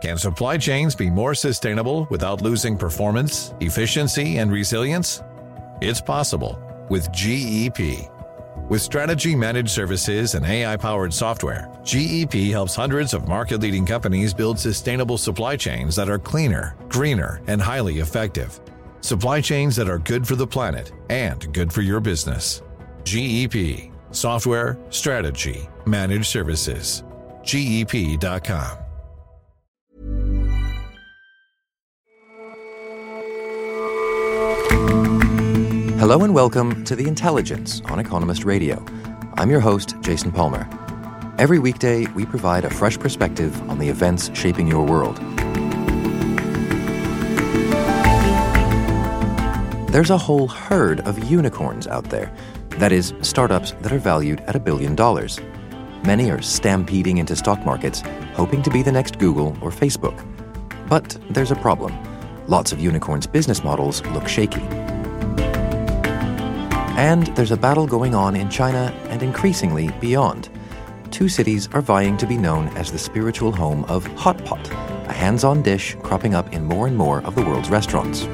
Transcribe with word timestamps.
Can 0.00 0.16
supply 0.16 0.56
chains 0.58 0.94
be 0.94 1.10
more 1.10 1.34
sustainable 1.34 2.06
without 2.10 2.40
losing 2.40 2.76
performance, 2.78 3.54
efficiency, 3.60 4.38
and 4.38 4.52
resilience? 4.52 5.22
It's 5.80 6.00
possible 6.00 6.60
with 6.88 7.10
GEP. 7.10 8.08
With 8.68 8.82
strategy 8.82 9.34
managed 9.34 9.70
services 9.70 10.34
and 10.34 10.44
AI 10.44 10.76
powered 10.76 11.12
software, 11.12 11.68
GEP 11.82 12.50
helps 12.50 12.74
hundreds 12.76 13.14
of 13.14 13.26
market 13.26 13.60
leading 13.60 13.86
companies 13.86 14.34
build 14.34 14.58
sustainable 14.58 15.18
supply 15.18 15.56
chains 15.56 15.96
that 15.96 16.08
are 16.08 16.18
cleaner, 16.18 16.76
greener, 16.88 17.40
and 17.46 17.60
highly 17.60 17.98
effective. 17.98 18.60
Supply 19.00 19.40
chains 19.40 19.74
that 19.76 19.88
are 19.88 19.98
good 19.98 20.26
for 20.26 20.36
the 20.36 20.46
planet 20.46 20.92
and 21.08 21.52
good 21.52 21.72
for 21.72 21.82
your 21.82 22.00
business. 22.00 22.62
GEP 23.04 23.92
Software, 24.10 24.78
Strategy, 24.90 25.68
Managed 25.86 26.26
Services. 26.26 27.04
GEP.com. 27.42 28.87
Hello 35.98 36.22
and 36.22 36.32
welcome 36.32 36.84
to 36.84 36.94
The 36.94 37.08
Intelligence 37.08 37.82
on 37.86 37.98
Economist 37.98 38.44
Radio. 38.44 38.84
I'm 39.34 39.50
your 39.50 39.58
host, 39.58 39.96
Jason 40.00 40.30
Palmer. 40.30 40.68
Every 41.38 41.58
weekday, 41.58 42.06
we 42.12 42.24
provide 42.24 42.64
a 42.64 42.70
fresh 42.70 42.96
perspective 42.96 43.68
on 43.68 43.80
the 43.80 43.88
events 43.88 44.30
shaping 44.32 44.68
your 44.68 44.86
world. 44.86 45.16
There's 49.90 50.10
a 50.10 50.16
whole 50.16 50.46
herd 50.46 51.00
of 51.00 51.28
unicorns 51.28 51.88
out 51.88 52.04
there. 52.10 52.32
That 52.76 52.92
is, 52.92 53.12
startups 53.22 53.72
that 53.80 53.90
are 53.90 53.98
valued 53.98 54.40
at 54.42 54.54
a 54.54 54.60
billion 54.60 54.94
dollars. 54.94 55.40
Many 56.04 56.30
are 56.30 56.40
stampeding 56.40 57.18
into 57.18 57.34
stock 57.34 57.66
markets, 57.66 58.04
hoping 58.34 58.62
to 58.62 58.70
be 58.70 58.84
the 58.84 58.92
next 58.92 59.18
Google 59.18 59.58
or 59.60 59.72
Facebook. 59.72 60.24
But 60.88 61.18
there's 61.28 61.50
a 61.50 61.56
problem. 61.56 61.92
Lots 62.46 62.70
of 62.70 62.78
unicorns' 62.78 63.26
business 63.26 63.64
models 63.64 64.06
look 64.06 64.28
shaky. 64.28 64.62
And 66.98 67.28
there's 67.36 67.52
a 67.52 67.56
battle 67.56 67.86
going 67.86 68.16
on 68.16 68.34
in 68.34 68.50
China 68.50 68.92
and 69.08 69.22
increasingly 69.22 69.88
beyond. 70.00 70.48
Two 71.12 71.28
cities 71.28 71.68
are 71.72 71.80
vying 71.80 72.16
to 72.16 72.26
be 72.26 72.36
known 72.36 72.66
as 72.76 72.90
the 72.90 72.98
spiritual 72.98 73.52
home 73.52 73.84
of 73.84 74.04
Hot 74.18 74.44
Pot, 74.44 74.68
a 75.06 75.12
hands 75.12 75.44
on 75.44 75.62
dish 75.62 75.96
cropping 76.02 76.34
up 76.34 76.52
in 76.52 76.64
more 76.64 76.88
and 76.88 76.96
more 76.96 77.22
of 77.22 77.36
the 77.36 77.42
world's 77.42 77.70
restaurants. 77.70 78.26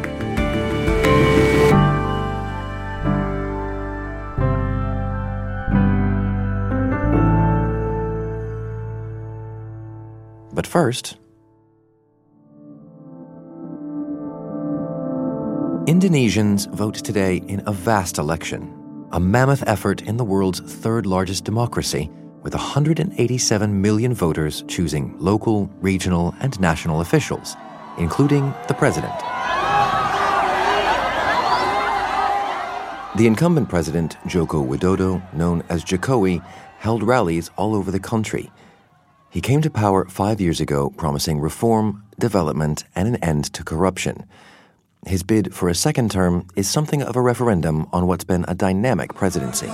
But 10.54 10.66
first, 10.66 11.18
Indonesians 15.86 16.66
vote 16.70 16.94
today 16.94 17.42
in 17.46 17.62
a 17.66 17.72
vast 17.72 18.16
election, 18.16 19.06
a 19.12 19.20
mammoth 19.20 19.62
effort 19.66 20.00
in 20.00 20.16
the 20.16 20.24
world's 20.24 20.60
third 20.60 21.04
largest 21.04 21.44
democracy, 21.44 22.10
with 22.42 22.54
187 22.54 23.82
million 23.82 24.14
voters 24.14 24.64
choosing 24.66 25.14
local, 25.18 25.70
regional, 25.82 26.34
and 26.40 26.58
national 26.58 27.02
officials, 27.02 27.54
including 27.98 28.54
the 28.66 28.72
president. 28.72 29.12
The 33.18 33.26
incumbent 33.26 33.68
president, 33.68 34.16
Joko 34.26 34.64
Widodo, 34.64 35.20
known 35.34 35.62
as 35.68 35.84
Jokowi, 35.84 36.42
held 36.78 37.02
rallies 37.02 37.50
all 37.58 37.74
over 37.74 37.90
the 37.90 38.00
country. 38.00 38.50
He 39.28 39.42
came 39.42 39.60
to 39.60 39.68
power 39.68 40.06
five 40.06 40.40
years 40.40 40.62
ago 40.62 40.88
promising 40.96 41.40
reform, 41.40 42.04
development, 42.18 42.84
and 42.96 43.06
an 43.06 43.16
end 43.16 43.52
to 43.52 43.62
corruption. 43.62 44.24
His 45.06 45.22
bid 45.22 45.54
for 45.54 45.68
a 45.68 45.74
second 45.74 46.10
term 46.10 46.46
is 46.56 46.68
something 46.68 47.02
of 47.02 47.14
a 47.14 47.20
referendum 47.20 47.86
on 47.92 48.06
what's 48.06 48.24
been 48.24 48.44
a 48.48 48.54
dynamic 48.54 49.14
presidency. 49.14 49.68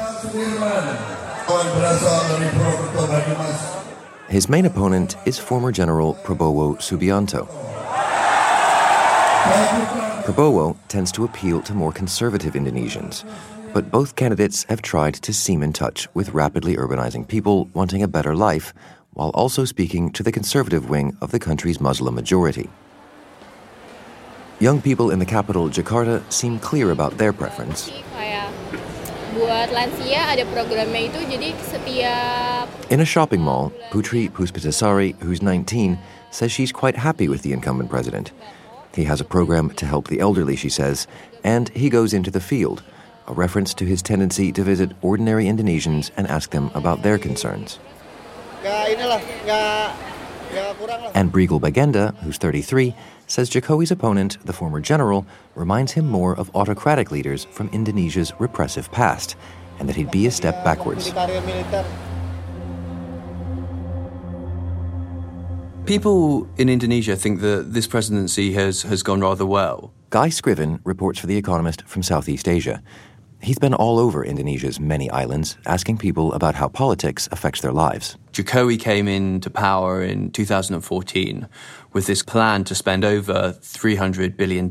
His 4.29 4.49
main 4.49 4.67
opponent 4.67 5.17
is 5.27 5.39
former 5.39 5.71
General 5.71 6.15
Prabowo 6.25 6.77
Subianto. 6.79 7.47
Prabowo 10.25 10.77
tends 10.89 11.13
to 11.13 11.25
appeal 11.25 11.63
to 11.63 11.75
more 11.75 11.93
conservative 11.93 12.55
Indonesians, 12.55 13.25
but 13.73 13.91
both 13.91 14.17
candidates 14.17 14.65
have 14.65 14.83
tried 14.83 15.15
to 15.15 15.33
seem 15.33 15.63
in 15.63 15.73
touch 15.73 16.09
with 16.13 16.35
rapidly 16.35 16.77
urbanizing 16.77 17.27
people 17.27 17.67
wanting 17.73 18.03
a 18.03 18.09
better 18.09 18.35
life, 18.35 18.75
while 19.15 19.31
also 19.31 19.65
speaking 19.65 20.11
to 20.13 20.25
the 20.25 20.33
conservative 20.33 20.91
wing 20.91 21.17
of 21.21 21.31
the 21.31 21.39
country's 21.39 21.81
Muslim 21.81 22.17
majority. 22.17 22.69
Young 24.61 24.83
people 24.83 25.11
in 25.11 25.19
the 25.19 25.25
capital, 25.25 25.71
Jakarta, 25.71 26.23
seem 26.31 26.59
clear 26.59 26.91
about 26.91 27.17
their 27.17 27.33
preference. 27.33 27.91
In 32.91 33.01
a 33.01 33.07
shopping 33.07 33.41
mall, 33.41 33.73
Putri 33.91 34.31
Puspitasari, 34.31 35.19
who's 35.21 35.41
19, 35.41 35.99
says 36.31 36.53
she's 36.53 36.73
quite 36.73 36.95
happy 36.95 37.27
with 37.27 37.41
the 37.41 37.55
incumbent 37.55 37.89
president. 37.89 38.33
He 38.95 39.05
has 39.05 39.19
a 39.19 39.25
program 39.25 39.71
to 39.71 39.87
help 39.87 40.09
the 40.09 40.21
elderly, 40.21 40.57
she 40.57 40.69
says, 40.69 41.07
and 41.43 41.71
he 41.71 41.89
goes 41.89 42.13
into 42.13 42.31
the 42.31 42.39
field, 42.39 42.83
a 43.29 43.33
reference 43.33 43.73
to 43.73 43.87
his 43.87 44.03
tendency 44.03 44.53
to 44.53 44.63
visit 44.63 44.93
ordinary 45.01 45.47
Indonesians 45.47 46.11
and 46.19 46.27
ask 46.27 46.51
them 46.51 46.71
about 46.75 47.03
their 47.03 47.17
concerns. 47.17 47.79
And 51.15 51.33
Briegel 51.33 51.61
Bagenda, 51.61 52.15
who's 52.23 52.39
33, 52.39 52.95
says 53.27 53.51
Jokowi's 53.51 53.91
opponent, 53.91 54.39
the 54.45 54.53
former 54.53 54.81
general, 54.81 55.27
reminds 55.55 55.93
him 55.93 56.09
more 56.09 56.37
of 56.37 56.55
autocratic 56.55 57.11
leaders 57.11 57.45
from 57.45 57.69
Indonesia's 57.73 58.33
repressive 58.39 58.91
past, 58.91 59.37
and 59.79 59.89
that 59.89 59.97
he'd 59.97 60.11
be 60.11 60.27
a 60.27 60.31
step 60.31 60.65
backwards. 60.65 61.13
People 65.87 66.49
in 66.57 66.69
Indonesia 66.69 67.17
think 67.17 67.41
that 67.41 67.73
this 67.73 67.87
presidency 67.87 68.53
has, 68.53 68.83
has 68.83 69.03
gone 69.03 69.21
rather 69.21 69.47
well. 69.47 69.93
Guy 70.11 70.29
Scriven 70.29 70.81
reports 70.85 71.19
for 71.19 71.27
The 71.27 71.37
Economist 71.37 71.83
from 71.83 72.03
Southeast 72.03 72.49
Asia. 72.49 72.83
He's 73.43 73.59
been 73.59 73.73
all 73.73 73.99
over 73.99 74.23
Indonesia's 74.23 74.79
many 74.79 75.09
islands, 75.11 75.57
asking 75.65 75.97
people 75.97 76.35
about 76.35 76.55
how 76.57 76.69
politics 76.69 77.27
affects 77.33 77.63
their 77.63 77.73
lives. 77.73 78.19
Jokowi 78.33 78.79
came 78.79 79.09
into 79.09 79.49
power 79.49 80.03
in 80.03 80.31
2014 80.31 81.49
with 81.95 82.07
this 82.07 82.23
plan 82.23 82.65
to 82.65 82.75
spend 82.75 83.03
over 83.03 83.57
$300 83.63 84.37
billion 84.37 84.69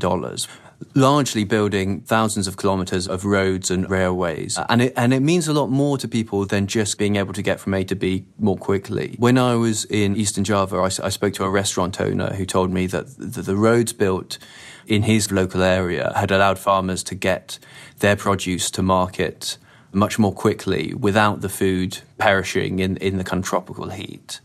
largely 0.94 1.44
building 1.44 2.00
thousands 2.00 2.46
of 2.46 2.56
kilometers 2.56 3.06
of 3.06 3.24
roads 3.24 3.70
and 3.70 3.88
railways. 3.88 4.58
And 4.68 4.82
it, 4.82 4.92
and 4.96 5.12
it 5.12 5.20
means 5.20 5.46
a 5.46 5.52
lot 5.52 5.68
more 5.68 5.98
to 5.98 6.08
people 6.08 6.46
than 6.46 6.66
just 6.66 6.98
being 6.98 7.16
able 7.16 7.32
to 7.34 7.42
get 7.42 7.60
from 7.60 7.74
A 7.74 7.84
to 7.84 7.94
B 7.94 8.24
more 8.38 8.56
quickly. 8.56 9.14
When 9.18 9.38
I 9.38 9.54
was 9.54 9.84
in 9.84 10.16
Eastern 10.16 10.44
Java, 10.44 10.76
I, 10.76 10.86
I 11.06 11.10
spoke 11.10 11.34
to 11.34 11.44
a 11.44 11.50
restaurant 11.50 12.00
owner 12.00 12.32
who 12.34 12.46
told 12.46 12.70
me 12.70 12.86
that 12.86 13.16
the, 13.18 13.42
the 13.42 13.56
roads 13.56 13.92
built 13.92 14.38
in 14.86 15.02
his 15.02 15.30
local 15.30 15.62
area 15.62 16.12
had 16.16 16.30
allowed 16.30 16.58
farmers 16.58 17.02
to 17.04 17.14
get 17.14 17.58
their 17.98 18.16
produce 18.16 18.70
to 18.72 18.82
market 18.82 19.58
much 19.92 20.18
more 20.18 20.32
quickly 20.32 20.94
without 20.94 21.40
the 21.40 21.48
food 21.48 21.98
perishing 22.18 22.78
in, 22.78 22.96
in 22.98 23.18
the 23.18 23.24
kind 23.24 23.42
of 23.42 23.48
tropical 23.48 23.90
heat. 23.90 24.40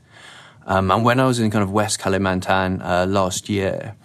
Um, 0.68 0.90
and 0.90 1.06
when 1.06 1.20
I 1.20 1.28
was 1.28 1.40
in 1.40 1.52
kind 1.52 1.64
of 1.64 1.72
West 1.72 2.00
Kalimantan 2.00 2.84
uh, 2.84 3.06
last 3.06 3.50
year, 3.50 3.96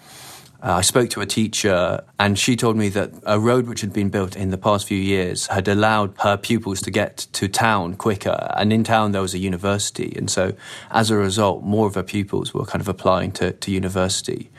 uh, 0.62 0.74
I 0.74 0.80
spoke 0.82 1.08
to 1.10 1.20
a 1.22 1.26
teacher, 1.26 2.04
and 2.18 2.38
she 2.38 2.54
told 2.54 2.76
me 2.76 2.90
that 2.90 3.12
a 3.24 3.40
road 3.40 3.66
which 3.66 3.80
had 3.80 3.92
been 3.92 4.10
built 4.10 4.36
in 4.36 4.50
the 4.50 4.58
past 4.58 4.86
few 4.86 4.98
years 4.98 5.46
had 5.46 5.68
allowed 5.68 6.14
her 6.18 6.36
pupils 6.36 6.82
to 6.82 6.90
get 6.90 7.16
to 7.32 7.48
town 7.48 7.94
quicker. 7.94 8.52
And 8.56 8.72
in 8.72 8.84
town, 8.84 9.12
there 9.12 9.22
was 9.22 9.32
a 9.32 9.38
university. 9.38 10.12
And 10.16 10.30
so, 10.30 10.52
as 10.90 11.10
a 11.10 11.16
result, 11.16 11.62
more 11.62 11.86
of 11.86 11.94
her 11.94 12.02
pupils 12.02 12.52
were 12.52 12.66
kind 12.66 12.82
of 12.82 12.88
applying 12.88 13.32
to, 13.32 13.52
to 13.52 13.70
university. 13.70 14.50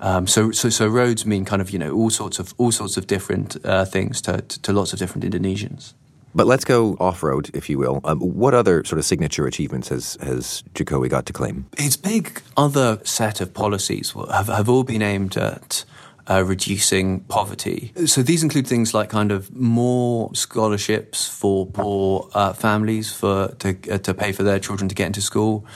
Um, 0.00 0.26
so, 0.26 0.50
so, 0.52 0.70
so 0.70 0.86
roads 0.86 1.26
mean 1.26 1.44
kind 1.44 1.60
of 1.60 1.70
you 1.70 1.78
know 1.78 1.92
all 1.92 2.10
sorts 2.10 2.38
of 2.38 2.54
all 2.56 2.72
sorts 2.72 2.96
of 2.96 3.06
different 3.06 3.56
uh, 3.64 3.84
things 3.84 4.22
to, 4.22 4.40
to, 4.40 4.62
to 4.62 4.72
lots 4.72 4.92
of 4.92 4.98
different 4.98 5.24
Indonesians. 5.24 5.94
But 6.34 6.46
let's 6.46 6.64
go 6.64 6.96
off 7.00 7.22
road, 7.22 7.50
if 7.54 7.68
you 7.68 7.78
will. 7.78 8.00
Um, 8.04 8.20
what 8.20 8.54
other 8.54 8.84
sort 8.84 8.98
of 8.98 9.04
signature 9.04 9.46
achievements 9.46 9.88
has, 9.88 10.16
has 10.20 10.62
Jokowi 10.74 11.08
got 11.08 11.26
to 11.26 11.32
claim? 11.32 11.66
His 11.76 11.96
big 11.96 12.40
other 12.56 13.00
set 13.04 13.40
of 13.40 13.52
policies 13.52 14.14
have, 14.30 14.46
have 14.46 14.68
all 14.68 14.84
been 14.84 15.02
aimed 15.02 15.36
at 15.36 15.84
uh, 16.28 16.44
reducing 16.44 17.20
poverty. 17.20 17.92
So 18.06 18.22
these 18.22 18.42
include 18.42 18.66
things 18.66 18.94
like 18.94 19.08
kind 19.10 19.32
of 19.32 19.54
more 19.54 20.32
scholarships 20.34 21.26
for 21.26 21.66
poor 21.66 22.28
uh, 22.34 22.52
families 22.52 23.12
for 23.12 23.48
to 23.58 23.76
uh, 23.90 23.98
to 23.98 24.14
pay 24.14 24.32
for 24.32 24.44
their 24.44 24.60
children 24.60 24.88
to 24.88 24.94
get 24.94 25.08
into 25.08 25.20
school, 25.20 25.66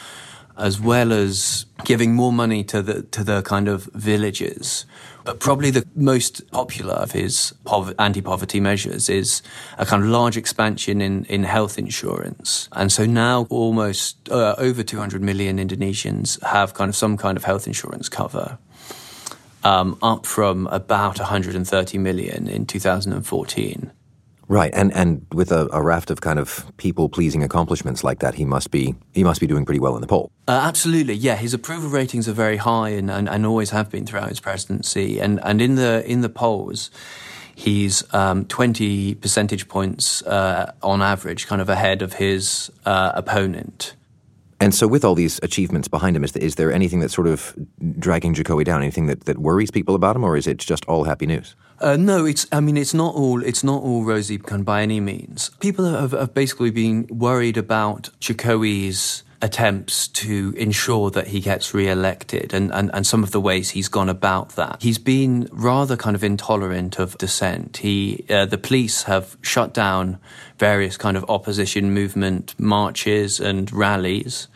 as 0.56 0.80
well 0.80 1.12
as 1.12 1.66
giving 1.84 2.14
more 2.14 2.32
money 2.32 2.62
to 2.64 2.82
the 2.82 3.02
to 3.02 3.24
the 3.24 3.42
kind 3.42 3.66
of 3.66 3.84
villages 3.94 4.86
But 5.24 5.40
probably 5.40 5.70
the 5.70 5.86
most 5.96 6.50
popular 6.50 6.92
of 6.92 7.12
his 7.12 7.54
anti 7.98 8.20
poverty 8.20 8.60
measures 8.60 9.08
is 9.08 9.42
a 9.78 9.86
kind 9.86 10.02
of 10.02 10.10
large 10.10 10.36
expansion 10.36 11.00
in, 11.00 11.24
in 11.24 11.44
health 11.44 11.78
insurance. 11.78 12.68
And 12.72 12.92
so 12.92 13.06
now 13.06 13.46
almost 13.48 14.28
uh, 14.30 14.54
over 14.58 14.82
200 14.82 15.22
million 15.22 15.58
Indonesians 15.58 16.42
have 16.42 16.74
kind 16.74 16.90
of 16.90 16.96
some 16.96 17.16
kind 17.16 17.38
of 17.38 17.44
health 17.44 17.66
insurance 17.66 18.08
cover. 18.10 18.58
Um, 19.62 19.96
up 20.02 20.26
from 20.26 20.66
about 20.66 21.18
130 21.18 21.96
million 21.96 22.46
in 22.48 22.66
2014. 22.66 23.90
Right, 24.46 24.72
and 24.74 24.92
and 24.92 25.26
with 25.32 25.50
a, 25.52 25.68
a 25.72 25.82
raft 25.82 26.10
of 26.10 26.20
kind 26.20 26.38
of 26.38 26.66
people 26.76 27.08
pleasing 27.08 27.42
accomplishments 27.42 28.04
like 28.04 28.18
that, 28.18 28.34
he 28.34 28.44
must 28.44 28.70
be 28.70 28.94
he 29.12 29.24
must 29.24 29.40
be 29.40 29.46
doing 29.46 29.64
pretty 29.64 29.80
well 29.80 29.94
in 29.94 30.02
the 30.02 30.06
poll. 30.06 30.30
Uh, 30.46 30.60
absolutely, 30.62 31.14
yeah. 31.14 31.36
His 31.36 31.54
approval 31.54 31.88
ratings 31.88 32.28
are 32.28 32.34
very 32.34 32.58
high, 32.58 32.90
and, 32.90 33.10
and, 33.10 33.28
and 33.28 33.46
always 33.46 33.70
have 33.70 33.90
been 33.90 34.04
throughout 34.04 34.28
his 34.28 34.40
presidency. 34.40 35.18
And 35.18 35.40
and 35.42 35.62
in 35.62 35.76
the 35.76 36.04
in 36.06 36.20
the 36.20 36.28
polls, 36.28 36.90
he's 37.54 38.04
um, 38.12 38.44
twenty 38.44 39.14
percentage 39.14 39.66
points 39.66 40.22
uh, 40.22 40.72
on 40.82 41.00
average, 41.00 41.46
kind 41.46 41.62
of 41.62 41.70
ahead 41.70 42.02
of 42.02 42.14
his 42.14 42.70
uh, 42.84 43.12
opponent. 43.14 43.94
And 44.60 44.74
so, 44.74 44.86
with 44.86 45.04
all 45.04 45.14
these 45.14 45.40
achievements 45.42 45.88
behind 45.88 46.16
him, 46.16 46.24
is, 46.24 46.36
is 46.36 46.54
there 46.54 46.72
anything 46.72 47.00
that's 47.00 47.14
sort 47.14 47.26
of 47.26 47.54
dragging 47.98 48.34
Jokowi 48.34 48.64
down? 48.64 48.82
Anything 48.82 49.06
that, 49.06 49.24
that 49.24 49.38
worries 49.38 49.70
people 49.70 49.94
about 49.94 50.16
him, 50.16 50.24
or 50.24 50.36
is 50.36 50.46
it 50.46 50.58
just 50.58 50.84
all 50.86 51.04
happy 51.04 51.26
news? 51.26 51.56
Uh, 51.80 51.96
no, 51.96 52.24
it's. 52.24 52.46
I 52.52 52.60
mean, 52.60 52.76
it's 52.76 52.94
not 52.94 53.14
all. 53.14 53.42
It's 53.42 53.64
not 53.64 53.82
all 53.82 54.04
rosy 54.04 54.36
by 54.38 54.82
any 54.82 55.00
means. 55.00 55.50
People 55.60 55.84
have, 55.86 56.12
have 56.12 56.34
basically 56.34 56.70
been 56.70 57.06
worried 57.10 57.56
about 57.56 58.10
Jokowi's 58.20 59.24
attempts 59.44 60.08
to 60.08 60.54
ensure 60.56 61.10
that 61.10 61.26
he 61.28 61.38
gets 61.38 61.74
re-elected 61.74 62.54
and, 62.54 62.72
and, 62.72 62.90
and 62.94 63.06
some 63.06 63.22
of 63.22 63.30
the 63.30 63.40
ways 63.40 63.70
he's 63.70 63.88
gone 63.88 64.08
about 64.08 64.50
that. 64.56 64.78
He's 64.80 64.96
been 64.96 65.48
rather 65.52 65.98
kind 65.98 66.16
of 66.16 66.24
intolerant 66.24 66.98
of 66.98 67.18
dissent. 67.18 67.76
He, 67.76 68.24
uh, 68.30 68.46
the 68.46 68.56
police 68.56 69.02
have 69.02 69.36
shut 69.42 69.74
down 69.74 70.18
various 70.58 70.96
kind 70.96 71.16
of 71.16 71.24
opposition 71.28 71.92
movement 71.92 72.54
marches 72.58 73.40
and 73.40 73.72
rallies. 73.72 74.48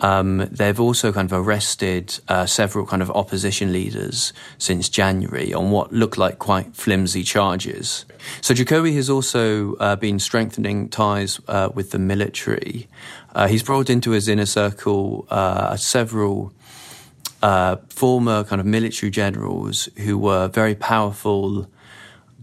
Um, 0.00 0.48
they've 0.52 0.78
also 0.78 1.12
kind 1.12 1.30
of 1.30 1.46
arrested 1.46 2.20
uh, 2.28 2.46
several 2.46 2.86
kind 2.86 3.02
of 3.02 3.10
opposition 3.10 3.72
leaders 3.72 4.32
since 4.56 4.88
January 4.88 5.52
on 5.52 5.70
what 5.70 5.92
look 5.92 6.16
like 6.16 6.38
quite 6.38 6.76
flimsy 6.76 7.24
charges. 7.24 8.04
So 8.40 8.54
Jokowi 8.54 8.94
has 8.94 9.10
also 9.10 9.74
uh, 9.74 9.96
been 9.96 10.20
strengthening 10.20 10.88
ties 10.88 11.40
uh, 11.48 11.70
with 11.74 11.90
the 11.90 11.98
military. 11.98 12.86
Uh, 13.34 13.48
he's 13.48 13.62
brought 13.62 13.90
into 13.90 14.12
his 14.12 14.28
inner 14.28 14.46
circle 14.46 15.26
uh, 15.30 15.76
several 15.76 16.52
uh, 17.42 17.76
former 17.88 18.44
kind 18.44 18.60
of 18.60 18.66
military 18.66 19.10
generals 19.10 19.88
who 19.98 20.16
were 20.18 20.48
very 20.48 20.74
powerful 20.74 21.68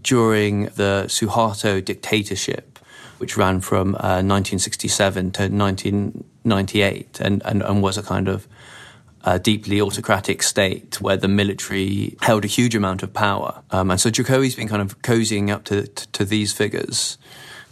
during 0.02 0.64
the 0.76 1.04
Suharto 1.08 1.84
dictatorship, 1.84 2.75
which 3.18 3.36
ran 3.36 3.60
from 3.60 3.92
1967 3.92 5.30
to 5.32 5.42
1998 5.42 7.20
and, 7.20 7.42
and, 7.44 7.62
and 7.62 7.82
was 7.82 7.98
a 7.98 8.02
kind 8.02 8.28
of 8.28 8.46
uh, 9.26 9.38
deeply 9.38 9.80
autocratic 9.80 10.42
state 10.42 11.00
where 11.00 11.16
the 11.16 11.28
military 11.28 12.16
held 12.22 12.44
a 12.44 12.48
huge 12.48 12.74
amount 12.74 13.02
of 13.02 13.12
power. 13.12 13.62
Um, 13.72 13.90
and 13.90 14.00
so 14.00 14.08
Jokowi's 14.08 14.54
been 14.54 14.68
kind 14.68 14.80
of 14.80 15.02
cozying 15.02 15.50
up 15.50 15.64
to, 15.64 15.86
to, 15.88 16.12
to, 16.12 16.24
these 16.24 16.52
figures. 16.52 17.18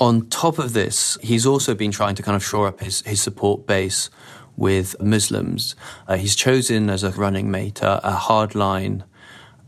On 0.00 0.29
top 0.29 0.58
of 0.58 0.73
this, 0.73 1.17
he's 1.23 1.46
also 1.46 1.73
been 1.75 1.93
trying 1.93 2.17
to 2.17 2.23
kind 2.23 2.35
of 2.35 2.44
shore 2.44 2.67
up 2.67 2.81
his, 2.81 3.02
his 3.02 3.23
support 3.23 3.67
base 3.67 4.11
with 4.56 5.00
Muslims. 5.00 5.76
Uh, 6.08 6.17
he's 6.17 6.35
chosen 6.35 6.91
as 6.91 7.05
a 7.05 7.11
running 7.12 7.50
mate 7.50 7.82
a, 7.82 8.05
a 8.06 8.17
hardline 8.17 9.05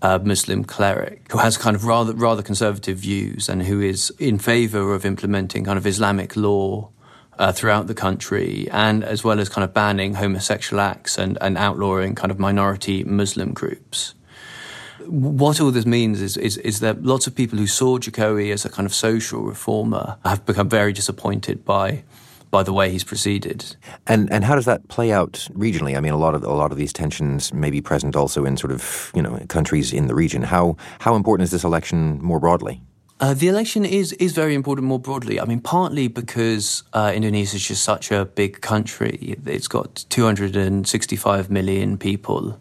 uh, 0.03 0.19
Muslim 0.23 0.65
cleric 0.65 1.31
who 1.33 1.39
has 1.39 1.57
kind 1.57 1.75
of 1.75 1.85
rather 1.85 2.13
rather 2.13 2.43
conservative 2.43 2.99
views 2.99 3.49
and 3.49 3.63
who 3.63 3.81
is 3.81 4.11
in 4.19 4.39
favor 4.39 4.95
of 4.95 5.05
implementing 5.05 5.65
kind 5.65 5.79
of 5.79 5.87
Islamic 5.87 6.37
law 6.37 6.91
uh, 7.39 7.53
throughout 7.53 7.87
the 7.87 7.95
country, 7.95 8.69
and 8.71 9.05
as 9.05 9.23
well 9.23 9.41
as 9.41 9.49
kind 9.49 9.65
of 9.65 9.75
banning 9.75 10.15
homosexual 10.15 10.81
acts 10.81 11.19
and, 11.19 11.39
and 11.41 11.59
outlawing 11.59 12.15
kind 12.15 12.31
of 12.31 12.39
minority 12.39 13.05
Muslim 13.05 13.53
groups. 13.53 14.15
What 15.07 15.61
all 15.61 15.71
this 15.71 15.87
means 15.87 16.21
is, 16.21 16.37
is, 16.37 16.57
is 16.59 16.81
that 16.81 17.05
lots 17.05 17.27
of 17.27 17.35
people 17.35 17.59
who 17.59 17.67
saw 17.67 17.99
Jokowi 17.99 18.53
as 18.53 18.65
a 18.65 18.71
kind 18.71 18.87
of 18.87 18.95
social 18.95 19.43
reformer 19.43 20.17
have 20.25 20.45
become 20.45 20.69
very 20.69 20.93
disappointed 20.93 21.65
by 21.65 22.03
by 22.51 22.63
the 22.63 22.73
way 22.73 22.91
he's 22.91 23.05
proceeded. 23.05 23.77
And 24.07 24.33
and 24.33 24.45
how 24.45 24.55
does 24.55 24.65
that 24.65 24.89
play 24.89 25.13
out 25.13 25.49
regionally? 25.53 25.97
I 25.97 26.01
mean, 26.01 26.13
a 26.13 26.19
lot 26.19 26.35
of 26.35 26.43
a 26.45 26.55
lot 26.55 26.73
of 26.73 26.79
these 26.79 26.93
tensions 26.93 27.53
may 27.53 27.71
be 27.71 27.81
present 27.81 28.17
also 28.17 28.45
in 28.45 28.57
sort 28.57 28.73
of 28.73 29.13
you 29.15 29.23
know 29.23 29.39
countries 29.49 29.93
in 29.93 30.07
the 30.07 30.15
region. 30.15 30.43
How 30.43 30.77
how 31.01 31.15
important 31.17 31.45
is 31.45 31.51
this 31.51 31.65
election 31.65 32.21
more 32.23 32.41
broadly? 32.41 32.81
Uh, 33.19 33.33
the 33.33 33.49
election 33.49 33.85
is 33.85 34.13
is 34.15 34.33
very 34.33 34.55
important 34.55 34.87
more 34.87 35.01
broadly. 35.01 35.41
I 35.41 35.47
mean, 35.47 35.61
partly 35.61 36.09
because 36.09 36.83
uh, 36.93 37.13
Indonesia 37.15 37.57
is 37.57 37.67
just 37.67 37.83
such 37.83 38.13
a 38.13 38.27
big 38.27 38.61
country. 38.61 39.37
It's 39.47 39.69
got 39.69 40.05
265 40.11 41.51
million 41.51 41.97
people. 41.97 42.61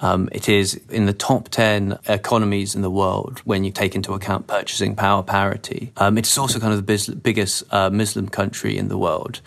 Um, 0.00 0.28
it 0.32 0.48
is 0.48 0.80
in 0.90 1.06
the 1.06 1.12
top 1.12 1.48
10 1.48 1.98
economies 2.08 2.74
in 2.74 2.82
the 2.82 2.90
world 2.90 3.40
when 3.44 3.64
you 3.64 3.70
take 3.70 3.94
into 3.94 4.12
account 4.12 4.46
purchasing 4.46 4.96
power 4.96 5.22
parity. 5.22 5.92
Um, 5.96 6.18
it's 6.18 6.36
also 6.36 6.58
kind 6.58 6.72
of 6.72 6.78
the 6.78 6.82
biz- 6.82 7.08
biggest 7.08 7.62
uh, 7.72 7.90
Muslim 7.90 8.28
country 8.28 8.76
in 8.76 8.88
the 8.88 8.98
world. 8.98 9.40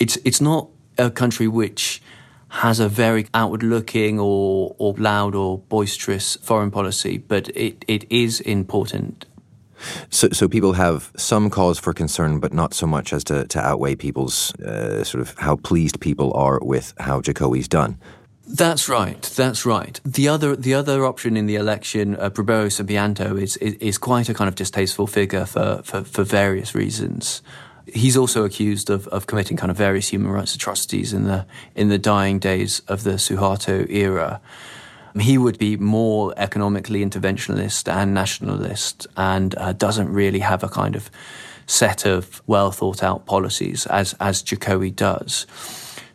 It's 0.00 0.16
it's 0.24 0.40
not 0.40 0.68
a 0.98 1.10
country 1.10 1.48
which 1.48 2.02
has 2.48 2.80
a 2.80 2.88
very 2.88 3.26
outward 3.34 3.62
looking 3.62 4.18
or, 4.20 4.74
or 4.78 4.94
loud 4.94 5.34
or 5.34 5.58
boisterous 5.58 6.36
foreign 6.36 6.70
policy, 6.70 7.18
but 7.18 7.48
it, 7.56 7.84
it 7.88 8.06
is 8.10 8.40
important 8.40 9.26
so, 10.10 10.28
so 10.32 10.48
people 10.48 10.74
have 10.74 11.10
some 11.16 11.50
cause 11.50 11.78
for 11.78 11.92
concern, 11.92 12.40
but 12.40 12.52
not 12.52 12.74
so 12.74 12.86
much 12.86 13.12
as 13.12 13.24
to, 13.24 13.46
to 13.48 13.60
outweigh 13.60 13.94
people's 13.94 14.54
uh, 14.60 15.04
sort 15.04 15.20
of 15.20 15.36
how 15.38 15.56
pleased 15.56 16.00
people 16.00 16.32
are 16.34 16.58
with 16.62 16.94
how 16.98 17.20
Jokowi's 17.20 17.68
done. 17.68 17.98
That's 18.46 18.88
right. 18.88 19.22
That's 19.22 19.64
right. 19.64 20.00
The 20.04 20.28
other 20.28 20.54
the 20.54 20.74
other 20.74 21.04
option 21.04 21.36
in 21.36 21.46
the 21.46 21.56
election, 21.56 22.16
uh, 22.16 22.30
Prabowo 22.30 22.66
Subianto, 22.66 23.40
is, 23.40 23.56
is, 23.58 23.74
is 23.74 23.98
quite 23.98 24.28
a 24.28 24.34
kind 24.34 24.48
of 24.48 24.54
distasteful 24.54 25.06
figure 25.06 25.46
for, 25.46 25.80
for, 25.82 26.04
for 26.04 26.24
various 26.24 26.74
reasons. 26.74 27.42
He's 27.86 28.16
also 28.16 28.44
accused 28.44 28.90
of, 28.90 29.06
of 29.08 29.26
committing 29.26 29.56
kind 29.56 29.70
of 29.70 29.76
various 29.76 30.08
human 30.08 30.30
rights 30.30 30.54
atrocities 30.54 31.12
in 31.12 31.24
the 31.24 31.46
in 31.74 31.88
the 31.88 31.98
dying 31.98 32.38
days 32.38 32.80
of 32.88 33.02
the 33.02 33.12
Suharto 33.12 33.88
era 33.90 34.40
he 35.20 35.38
would 35.38 35.58
be 35.58 35.76
more 35.76 36.34
economically 36.36 37.04
interventionist 37.04 37.90
and 37.92 38.14
nationalist 38.14 39.06
and 39.16 39.56
uh, 39.56 39.72
doesn't 39.72 40.12
really 40.12 40.40
have 40.40 40.62
a 40.62 40.68
kind 40.68 40.96
of 40.96 41.10
set 41.66 42.04
of 42.04 42.42
well 42.46 42.72
thought 42.72 43.02
out 43.02 43.24
policies 43.26 43.86
as, 43.86 44.14
as 44.20 44.42
Jokowi 44.42 44.94
does. 44.94 45.46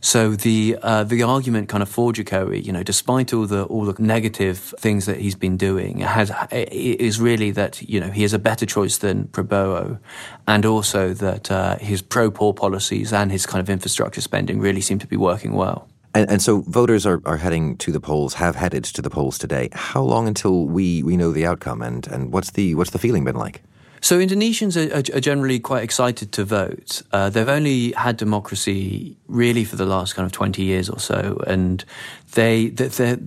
So 0.02 0.32
the 0.32 0.78
uh, 0.82 1.04
the 1.04 1.24
argument 1.24 1.68
kind 1.68 1.84
of 1.84 1.90
for 1.90 2.14
Jokowi, 2.14 2.64
you 2.64 2.72
know, 2.72 2.84
despite 2.84 3.34
all 3.34 3.46
the 3.46 3.64
all 3.66 3.86
the 3.86 4.02
negative 4.02 4.74
things 4.80 5.06
that 5.06 5.18
he's 5.18 5.36
been 5.36 5.58
doing, 5.58 6.00
has 6.00 6.32
is 6.52 7.20
really 7.20 7.52
that 7.52 7.82
you 7.82 8.00
know 8.00 8.10
he 8.10 8.24
is 8.24 8.34
a 8.34 8.40
better 8.40 8.66
choice 8.66 8.98
than 8.98 9.26
Prabowo, 9.26 10.00
and 10.48 10.66
also 10.66 11.14
that 11.14 11.52
uh, 11.52 11.78
his 11.78 12.02
pro 12.02 12.32
poor 12.32 12.54
policies 12.54 13.12
and 13.12 13.32
his 13.32 13.46
kind 13.46 13.62
of 13.62 13.70
infrastructure 13.70 14.22
spending 14.22 14.60
really 14.60 14.82
seem 14.82 15.00
to 15.00 15.08
be 15.08 15.18
working 15.18 15.54
well. 15.54 15.90
And, 16.16 16.32
and, 16.32 16.42
so 16.42 16.62
voters 16.62 17.06
are, 17.06 17.22
are 17.26 17.38
heading 17.38 17.78
to 17.78 17.92
the 17.92 18.00
polls, 18.00 18.34
have 18.34 18.56
headed 18.56 18.84
to 18.86 19.02
the 19.02 19.12
polls 19.12 19.38
today. 19.38 19.70
How 19.74 20.02
long 20.02 20.28
until 20.28 20.66
we, 20.66 21.04
we 21.04 21.16
know 21.16 21.32
the 21.32 21.46
outcome, 21.46 21.84
and, 21.84 22.08
and 22.08 22.34
what's 22.34 22.52
the 22.52 22.74
what's 22.74 22.90
the 22.92 22.98
feeling 22.98 23.24
been 23.26 23.36
like? 23.36 23.62
So 24.02 24.20
Indonesians 24.20 24.76
are, 24.78 25.16
are 25.16 25.22
they 25.22 25.60
quite 25.60 25.84
excited 25.84 26.32
to 26.34 26.44
vote. 26.44 27.02
Uh, 27.12 27.30
they've 27.30 27.50
only 27.50 27.92
had 27.92 28.18
democracy 28.18 29.18
really 29.28 29.64
for 29.64 29.76
the 29.76 29.86
last 29.86 30.16
kind 30.16 30.26
of 30.26 30.32
twenty 30.32 30.64
years 30.64 30.90
or 30.90 31.00
so, 31.00 31.42
and 31.48 31.84
they 32.34 32.68
they 32.70 33.18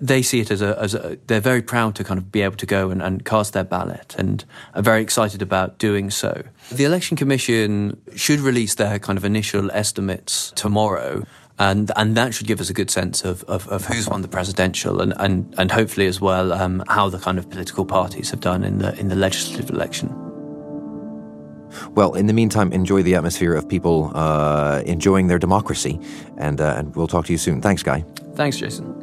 they 0.00 0.22
see 0.22 0.40
it 0.40 0.50
as 0.50 0.62
a, 0.62 0.78
as 0.80 0.94
a 0.94 1.18
they're 1.26 1.40
very 1.40 1.62
proud 1.62 1.94
to 1.96 2.04
kind 2.04 2.18
of 2.18 2.32
be 2.32 2.42
able 2.42 2.56
to 2.56 2.66
go 2.66 2.90
and, 2.90 3.02
and 3.02 3.24
cast 3.24 3.52
their 3.52 3.64
ballot, 3.64 4.14
and 4.18 4.44
are 4.74 4.82
very 4.82 5.02
excited 5.02 5.42
about 5.42 5.78
doing 5.78 6.10
so. 6.10 6.42
The 6.70 6.84
election 6.84 7.16
commission 7.16 8.00
should 8.14 8.40
release 8.40 8.74
their 8.74 8.98
kind 8.98 9.16
of 9.16 9.24
initial 9.24 9.70
estimates 9.70 10.52
tomorrow 10.56 11.24
and 11.58 11.90
and 11.96 12.16
that 12.16 12.34
should 12.34 12.46
give 12.46 12.60
us 12.60 12.68
a 12.70 12.74
good 12.74 12.90
sense 12.90 13.24
of, 13.24 13.42
of, 13.44 13.66
of 13.68 13.86
who's 13.86 14.08
won 14.08 14.22
the 14.22 14.28
presidential 14.28 15.00
and, 15.00 15.14
and, 15.16 15.54
and 15.58 15.70
hopefully 15.70 16.06
as 16.06 16.20
well 16.20 16.52
um, 16.52 16.84
how 16.88 17.08
the 17.08 17.18
kind 17.18 17.38
of 17.38 17.48
political 17.48 17.84
parties 17.84 18.30
have 18.30 18.40
done 18.40 18.62
in 18.62 18.78
the 18.78 18.98
in 18.98 19.08
the 19.08 19.16
legislative 19.16 19.70
election. 19.70 20.14
Well, 21.90 22.14
in 22.14 22.26
the 22.26 22.32
meantime, 22.32 22.72
enjoy 22.72 23.02
the 23.02 23.14
atmosphere 23.16 23.54
of 23.54 23.68
people 23.68 24.12
uh, 24.14 24.82
enjoying 24.86 25.26
their 25.26 25.38
democracy, 25.38 26.00
and 26.36 26.60
uh, 26.60 26.74
and 26.76 26.94
we'll 26.94 27.08
talk 27.08 27.26
to 27.26 27.32
you 27.32 27.38
soon. 27.38 27.60
Thanks, 27.60 27.82
Guy. 27.82 28.04
Thanks, 28.34 28.58
Jason. 28.58 29.02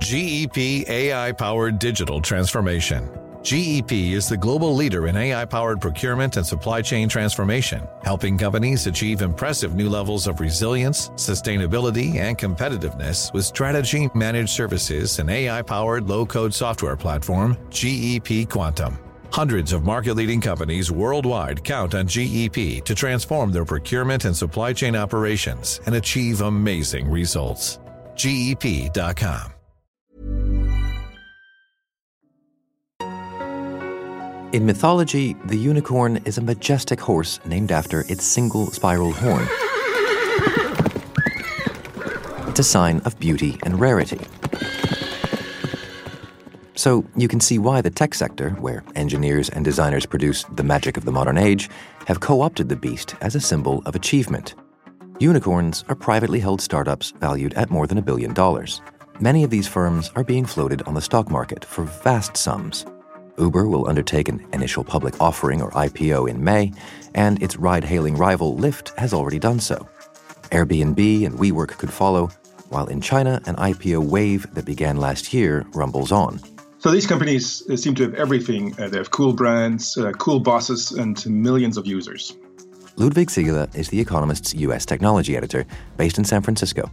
GEP 0.00 0.88
AI 0.88 1.32
powered 1.32 1.78
digital 1.78 2.22
transformation 2.22 3.10
GEP 3.42 4.12
is 4.12 4.28
the 4.28 4.36
global 4.36 4.74
leader 4.74 5.06
in 5.06 5.16
AI 5.16 5.44
powered 5.44 5.80
procurement 5.80 6.36
and 6.36 6.44
supply 6.44 6.82
chain 6.82 7.08
transformation, 7.08 7.86
helping 8.02 8.36
companies 8.36 8.86
achieve 8.86 9.22
impressive 9.22 9.74
new 9.74 9.88
levels 9.88 10.26
of 10.26 10.40
resilience, 10.40 11.08
sustainability, 11.10 12.16
and 12.16 12.36
competitiveness 12.36 13.32
with 13.32 13.44
strategy 13.44 14.08
managed 14.14 14.50
services 14.50 15.18
and 15.18 15.30
AI 15.30 15.62
powered 15.62 16.08
low 16.08 16.26
code 16.26 16.52
software 16.52 16.96
platform, 16.96 17.56
GEP 17.70 18.50
Quantum. 18.50 18.98
Hundreds 19.32 19.72
of 19.72 19.84
market 19.84 20.14
leading 20.14 20.40
companies 20.40 20.90
worldwide 20.90 21.62
count 21.62 21.94
on 21.94 22.06
GEP 22.06 22.82
to 22.84 22.94
transform 22.94 23.52
their 23.52 23.64
procurement 23.64 24.24
and 24.24 24.36
supply 24.36 24.72
chain 24.72 24.96
operations 24.96 25.80
and 25.86 25.94
achieve 25.94 26.40
amazing 26.40 27.08
results. 27.08 27.78
GEP.com. 28.14 29.57
In 34.50 34.64
mythology, 34.64 35.36
the 35.44 35.58
unicorn 35.58 36.22
is 36.24 36.38
a 36.38 36.40
majestic 36.40 36.98
horse 36.98 37.38
named 37.44 37.70
after 37.70 38.06
its 38.08 38.24
single 38.24 38.68
spiral 38.68 39.12
horn. 39.12 39.46
It's 42.48 42.58
a 42.58 42.64
sign 42.64 43.00
of 43.04 43.18
beauty 43.18 43.58
and 43.64 43.78
rarity. 43.78 44.26
So 46.76 47.04
you 47.14 47.28
can 47.28 47.40
see 47.40 47.58
why 47.58 47.82
the 47.82 47.90
tech 47.90 48.14
sector, 48.14 48.50
where 48.52 48.82
engineers 48.94 49.50
and 49.50 49.66
designers 49.66 50.06
produce 50.06 50.44
the 50.44 50.64
magic 50.64 50.96
of 50.96 51.04
the 51.04 51.12
modern 51.12 51.36
age, 51.36 51.68
have 52.06 52.20
co 52.20 52.40
opted 52.40 52.70
the 52.70 52.76
beast 52.76 53.16
as 53.20 53.34
a 53.34 53.40
symbol 53.40 53.82
of 53.84 53.94
achievement. 53.94 54.54
Unicorns 55.18 55.84
are 55.90 55.94
privately 55.94 56.40
held 56.40 56.62
startups 56.62 57.10
valued 57.20 57.52
at 57.52 57.68
more 57.68 57.86
than 57.86 57.98
a 57.98 58.02
billion 58.02 58.32
dollars. 58.32 58.80
Many 59.20 59.44
of 59.44 59.50
these 59.50 59.68
firms 59.68 60.10
are 60.16 60.24
being 60.24 60.46
floated 60.46 60.80
on 60.82 60.94
the 60.94 61.02
stock 61.02 61.30
market 61.30 61.66
for 61.66 61.84
vast 61.84 62.34
sums. 62.34 62.86
Uber 63.38 63.68
will 63.68 63.88
undertake 63.88 64.28
an 64.28 64.44
initial 64.52 64.84
public 64.84 65.20
offering 65.20 65.62
or 65.62 65.70
IPO 65.72 66.28
in 66.28 66.42
May, 66.42 66.72
and 67.14 67.42
its 67.42 67.56
ride 67.56 67.84
hailing 67.84 68.16
rival 68.16 68.56
Lyft 68.56 68.96
has 68.98 69.12
already 69.12 69.38
done 69.38 69.60
so. 69.60 69.88
Airbnb 70.50 71.26
and 71.26 71.38
WeWork 71.38 71.68
could 71.78 71.92
follow, 71.92 72.28
while 72.68 72.86
in 72.86 73.00
China, 73.00 73.40
an 73.46 73.56
IPO 73.56 74.08
wave 74.08 74.52
that 74.54 74.64
began 74.64 74.96
last 74.96 75.32
year 75.32 75.66
rumbles 75.74 76.12
on. 76.12 76.40
So 76.78 76.90
these 76.90 77.06
companies 77.06 77.62
uh, 77.68 77.76
seem 77.76 77.94
to 77.96 78.04
have 78.04 78.14
everything. 78.14 78.78
Uh, 78.80 78.88
they 78.88 78.98
have 78.98 79.10
cool 79.10 79.32
brands, 79.32 79.96
uh, 79.96 80.12
cool 80.12 80.40
bosses, 80.40 80.92
and 80.92 81.24
millions 81.26 81.76
of 81.76 81.86
users. 81.86 82.36
Ludwig 82.96 83.28
Siegele 83.28 83.74
is 83.74 83.88
The 83.88 84.00
Economist's 84.00 84.54
US 84.54 84.86
technology 84.86 85.36
editor, 85.36 85.66
based 85.96 86.18
in 86.18 86.24
San 86.24 86.42
Francisco 86.42 86.90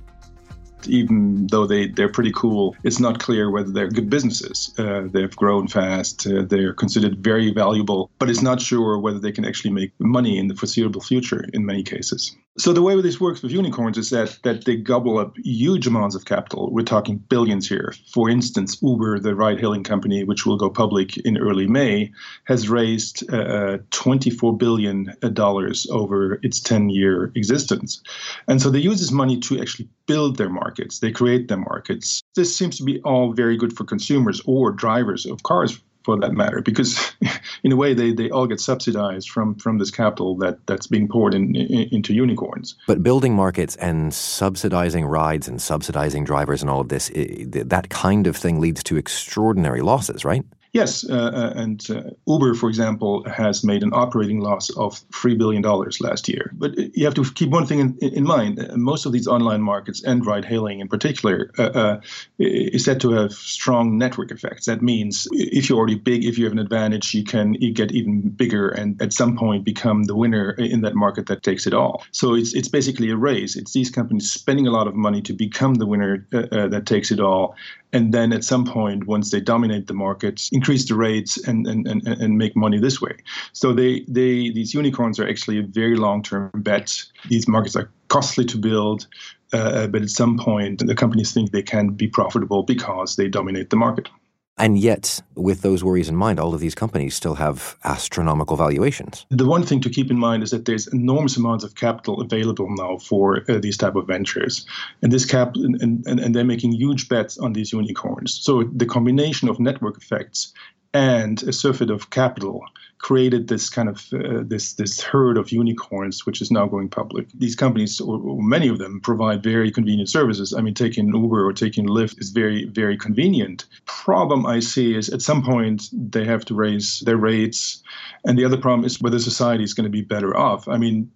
even 0.88 1.48
though 1.48 1.66
they, 1.66 1.88
they're 1.88 2.12
pretty 2.12 2.32
cool, 2.34 2.76
it's 2.84 3.00
not 3.00 3.20
clear 3.20 3.52
whether 3.52 3.72
they're 3.72 3.90
good 3.90 4.10
businesses. 4.10 4.74
Uh, 4.78 5.04
they've 5.12 5.36
grown 5.36 5.68
fast, 5.68 6.28
uh, 6.28 6.44
they're 6.44 6.74
considered 6.74 7.24
very 7.24 7.52
valuable, 7.52 8.10
but 8.20 8.30
it's 8.30 8.42
not 8.42 8.62
sure 8.62 8.98
whether 9.00 9.20
they 9.20 9.32
can 9.32 9.46
actually 9.46 9.72
make 9.72 9.92
money 10.00 10.38
in 10.38 10.48
the 10.48 10.56
foreseeable 10.56 11.02
future 11.02 11.46
in 11.54 11.66
many 11.66 11.84
cases. 11.84 12.36
So 12.58 12.72
the 12.72 12.82
way 12.82 13.00
this 13.02 13.20
works 13.20 13.42
with 13.42 13.52
unicorns 13.52 13.98
is 13.98 14.12
that 14.12 14.40
that 14.44 14.64
they 14.64 14.78
gobble 14.78 15.18
up 15.18 15.36
huge 15.44 15.88
amounts 15.88 16.16
of 16.16 16.24
capital. 16.24 16.72
We're 16.72 16.84
talking 16.84 17.18
billions 17.18 17.68
here. 17.68 17.94
For 18.14 18.30
instance, 18.30 18.82
Uber, 18.82 19.20
the 19.20 19.36
ride-hailing 19.36 19.84
company, 19.84 20.24
which 20.24 20.46
will 20.46 20.56
go 20.56 20.70
public 20.70 21.18
in 21.18 21.38
early 21.38 21.68
May, 21.68 22.14
has 22.46 22.70
raised 22.70 23.30
uh, 23.30 23.80
24 23.92 24.58
billion 24.58 25.14
dollars 25.34 25.86
over 25.92 26.40
its 26.44 26.62
10-year 26.62 27.34
existence, 27.36 28.02
and 28.48 28.62
so 28.62 28.70
they 28.70 28.80
use 28.80 29.02
this 29.02 29.12
money 29.12 29.38
to 29.42 29.60
actually 29.60 29.90
build 30.06 30.38
their 30.38 30.50
markets. 30.50 31.00
They 31.00 31.12
create 31.12 31.50
their 31.50 31.58
markets. 31.58 32.22
This 32.36 32.56
seems 32.56 32.78
to 32.78 32.84
be 32.84 33.02
all 33.02 33.34
very 33.34 33.58
good 33.58 33.76
for 33.76 33.84
consumers 33.84 34.42
or 34.46 34.72
drivers 34.72 35.26
of 35.26 35.44
cars 35.44 35.82
for 36.06 36.20
that 36.20 36.34
matter, 36.34 36.62
because 36.62 37.14
in 37.64 37.72
a 37.72 37.76
way 37.76 37.94
they, 37.94 38.14
they 38.14 38.30
all 38.30 38.48
get 38.48 38.60
subsidized 38.60 39.30
from 39.30 39.56
from 39.56 39.80
this 39.80 39.92
capital 39.92 40.38
that 40.38 40.66
that's 40.68 40.88
being 40.88 41.08
poured 41.08 41.34
in, 41.34 41.56
in, 41.56 41.90
into 41.92 42.14
unicorns. 42.14 42.76
But 42.88 43.04
building 43.04 43.34
markets 43.34 43.76
and 43.78 44.14
subsidizing 44.14 45.06
rides 45.06 45.48
and 45.48 45.62
subsidizing 45.62 46.24
drivers 46.24 46.62
and 46.62 46.70
all 46.70 46.80
of 46.80 46.90
this, 46.90 47.10
that 47.10 47.88
kind 47.90 48.28
of 48.28 48.38
thing 48.38 48.60
leads 48.60 48.84
to 48.84 48.98
extraordinary 48.98 49.82
losses, 49.82 50.24
right? 50.24 50.46
Yes, 50.76 51.10
uh, 51.10 51.32
uh, 51.34 51.54
and 51.56 51.90
uh, 51.90 52.02
Uber, 52.28 52.54
for 52.54 52.68
example, 52.68 53.24
has 53.30 53.64
made 53.64 53.82
an 53.82 53.94
operating 53.94 54.42
loss 54.42 54.70
of 54.72 55.00
$3 55.12 55.38
billion 55.38 55.62
last 56.02 56.28
year. 56.28 56.52
But 56.52 56.78
you 56.78 57.06
have 57.06 57.14
to 57.14 57.24
keep 57.24 57.50
one 57.50 57.66
thing 57.66 57.80
in, 57.80 57.98
in 58.00 58.26
mind. 58.26 58.60
Most 58.76 59.06
of 59.06 59.14
these 59.14 59.26
online 59.26 59.62
markets, 59.62 60.04
and 60.04 60.26
ride 60.26 60.44
hailing 60.44 60.82
in 60.82 60.90
particular, 60.90 61.50
uh, 61.58 61.62
uh, 61.62 62.02
is 62.40 62.84
said 62.84 63.00
to 63.00 63.12
have 63.12 63.32
strong 63.32 63.98
network 63.98 64.32
effects. 64.32 64.66
That 64.66 64.82
means 64.82 65.30
if 65.32 65.70
you're 65.70 65.78
already 65.78 65.96
big, 65.96 66.26
if 66.26 66.38
you 66.38 66.44
have 66.44 66.52
an 66.52 66.60
advantage, 66.60 67.14
you 67.14 67.24
can 67.24 67.54
you 67.54 67.72
get 67.72 67.94
even 67.94 68.28
bigger 68.32 68.68
and 68.68 69.02
at 69.02 69.14
some 69.14 69.38
point 69.38 69.64
become 69.64 70.04
the 70.04 70.16
winner 70.16 70.52
in 70.58 70.82
that 70.82 70.94
market 70.94 71.28
that 71.28 71.42
takes 71.42 71.66
it 71.66 71.74
all. 71.74 72.04
So 72.12 72.36
it's, 72.36 72.54
it's 72.54 72.68
basically 72.68 73.10
a 73.12 73.16
race. 73.16 73.56
It's 73.56 73.72
these 73.72 73.90
companies 73.90 74.30
spending 74.30 74.68
a 74.68 74.72
lot 74.72 74.88
of 74.88 74.94
money 74.94 75.22
to 75.22 75.32
become 75.32 75.76
the 75.76 75.86
winner 75.86 76.28
uh, 76.34 76.68
that 76.68 76.86
takes 76.86 77.12
it 77.12 77.22
all 77.22 77.56
and 77.96 78.14
then 78.14 78.34
at 78.34 78.44
some 78.44 78.66
point 78.66 79.08
once 79.08 79.32
they 79.32 79.40
dominate 79.40 79.88
the 79.88 79.94
markets 79.94 80.50
increase 80.66 80.88
the 80.88 80.96
rates 80.96 81.38
and 81.48 81.68
and, 81.68 81.88
and, 81.88 82.08
and 82.08 82.38
make 82.38 82.56
money 82.56 82.80
this 82.80 83.00
way. 83.00 83.16
So 83.54 83.72
they 83.72 84.04
they 84.08 84.50
these 84.50 84.74
unicorns 84.74 85.20
are 85.20 85.28
actually 85.28 85.60
a 85.60 85.64
very 85.64 85.96
long-term 85.96 86.50
bet 86.56 87.04
these 87.30 87.48
markets 87.48 87.76
are 87.76 87.90
costly 88.08 88.46
to 88.46 88.58
build 88.58 89.08
uh, 89.54 89.88
but 89.88 90.02
at 90.02 90.10
some 90.10 90.38
point 90.38 90.86
the 90.86 90.96
companies 90.96 91.32
think 91.34 91.52
they 91.52 91.62
can 91.62 91.90
be 91.90 92.08
profitable 92.08 92.64
because 92.64 93.16
they 93.16 93.28
dominate 93.28 93.70
the 93.70 93.76
market 93.76 94.10
and 94.58 94.78
yet, 94.78 95.22
with 95.36 95.62
those 95.62 95.84
worries 95.84 96.08
in 96.08 96.16
mind, 96.16 96.40
all 96.40 96.54
of 96.54 96.62
these 96.62 96.76
companies 96.76 97.14
still 97.14 97.36
have 97.36 97.76
astronomical 97.84 98.56
valuations. 98.56 99.26
The 99.30 99.46
one 99.46 99.64
thing 99.64 99.82
to 99.82 99.90
keep 99.90 100.10
in 100.10 100.18
mind 100.18 100.44
is 100.44 100.52
that 100.52 100.66
there's 100.66 100.88
enormous 100.88 101.36
amounts 101.36 101.64
of 101.66 101.76
capital 101.76 102.22
available 102.22 102.68
now 102.70 102.98
for 102.98 103.44
uh, 103.50 103.60
these 103.60 103.78
type 103.78 103.96
of 103.96 104.08
ventures, 104.08 104.66
and 105.02 105.12
this 105.12 105.26
cap 105.26 105.56
and, 105.56 105.82
and, 106.08 106.20
and 106.20 106.34
they're 106.34 106.46
making 106.46 106.72
huge 106.72 107.10
bets 107.10 107.38
on 107.38 107.54
these 107.54 107.74
unicorns. 107.74 108.34
So 108.34 108.64
the 108.64 108.86
combination 108.86 109.50
of 109.50 109.60
network 109.60 109.98
effects 109.98 110.54
and 110.96 111.44
a 111.44 111.52
surfeit 111.52 111.90
of 111.90 112.10
capital 112.10 112.64
created 113.00 113.50
this 113.50 113.70
kind 113.70 113.90
of 113.90 114.08
uh, 114.14 114.44
this 114.44 114.74
this 114.76 115.02
herd 115.02 115.38
of 115.38 115.52
unicorns, 115.52 116.26
which 116.26 116.42
is 116.42 116.52
now 116.52 116.66
going 116.68 116.88
public. 116.88 117.28
These 117.34 117.58
companies, 117.58 118.00
or, 118.00 118.18
or, 118.18 118.42
many 118.42 118.70
of 118.70 118.78
them, 118.80 119.02
provide 119.02 119.44
very 119.44 119.72
convenient 119.72 120.10
services. 120.10 120.54
I 120.54 120.62
mean, 120.62 120.74
taking 120.74 121.14
Uber 121.14 121.46
or 121.46 121.52
taking 121.52 121.86
Lyft 121.86 122.22
is 122.22 122.30
very 122.30 122.64
very 122.66 122.98
convenient. 122.98 123.66
Problem 123.86 124.46
I 124.46 124.62
see 124.62 124.96
is 124.96 125.10
at 125.10 125.22
some 125.22 125.44
point 125.44 125.90
they 125.92 126.24
have 126.24 126.46
to 126.46 126.56
raise 126.56 127.02
their 127.02 127.18
rates, 127.18 127.84
and 128.24 128.40
the 128.40 128.46
other 128.46 128.58
problem 128.58 128.86
is 128.86 129.02
whether 129.02 129.20
society 129.20 129.66
is 129.66 129.74
going 129.74 129.84
to 129.92 129.98
be 130.00 130.02
better 130.02 130.36
off. 130.38 130.70
I 130.70 130.78
mean, 130.78 131.12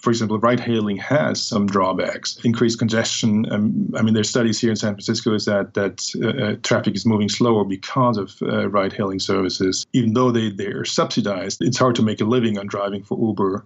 for 0.00 0.10
example, 0.10 0.38
ride 0.38 0.60
hailing 0.60 0.96
has 0.96 1.42
some 1.42 1.66
drawbacks. 1.66 2.38
Increased 2.44 2.78
congestion. 2.78 3.50
Um, 3.52 3.92
I 3.96 4.02
mean, 4.02 4.14
there's 4.14 4.30
studies 4.30 4.58
here 4.58 4.70
in 4.70 4.76
San 4.76 4.94
Francisco 4.94 5.34
is 5.34 5.44
that 5.44 5.74
that 5.74 6.10
uh, 6.22 6.44
uh 6.44 6.56
traffic 6.62 6.94
is 6.94 7.04
moving 7.04 7.28
slower 7.28 7.64
because 7.64 8.16
of 8.16 8.40
uh, 8.42 8.68
ride 8.68 8.92
hailing 8.92 9.20
services. 9.20 9.86
Even 9.92 10.14
though 10.14 10.30
they 10.30 10.50
they're 10.50 10.84
subsidized, 10.84 11.58
it's 11.60 11.78
hard 11.78 11.94
to 11.96 12.02
make 12.02 12.20
a 12.20 12.24
living 12.24 12.58
on 12.58 12.66
driving 12.66 13.02
for 13.02 13.18
Uber 13.18 13.64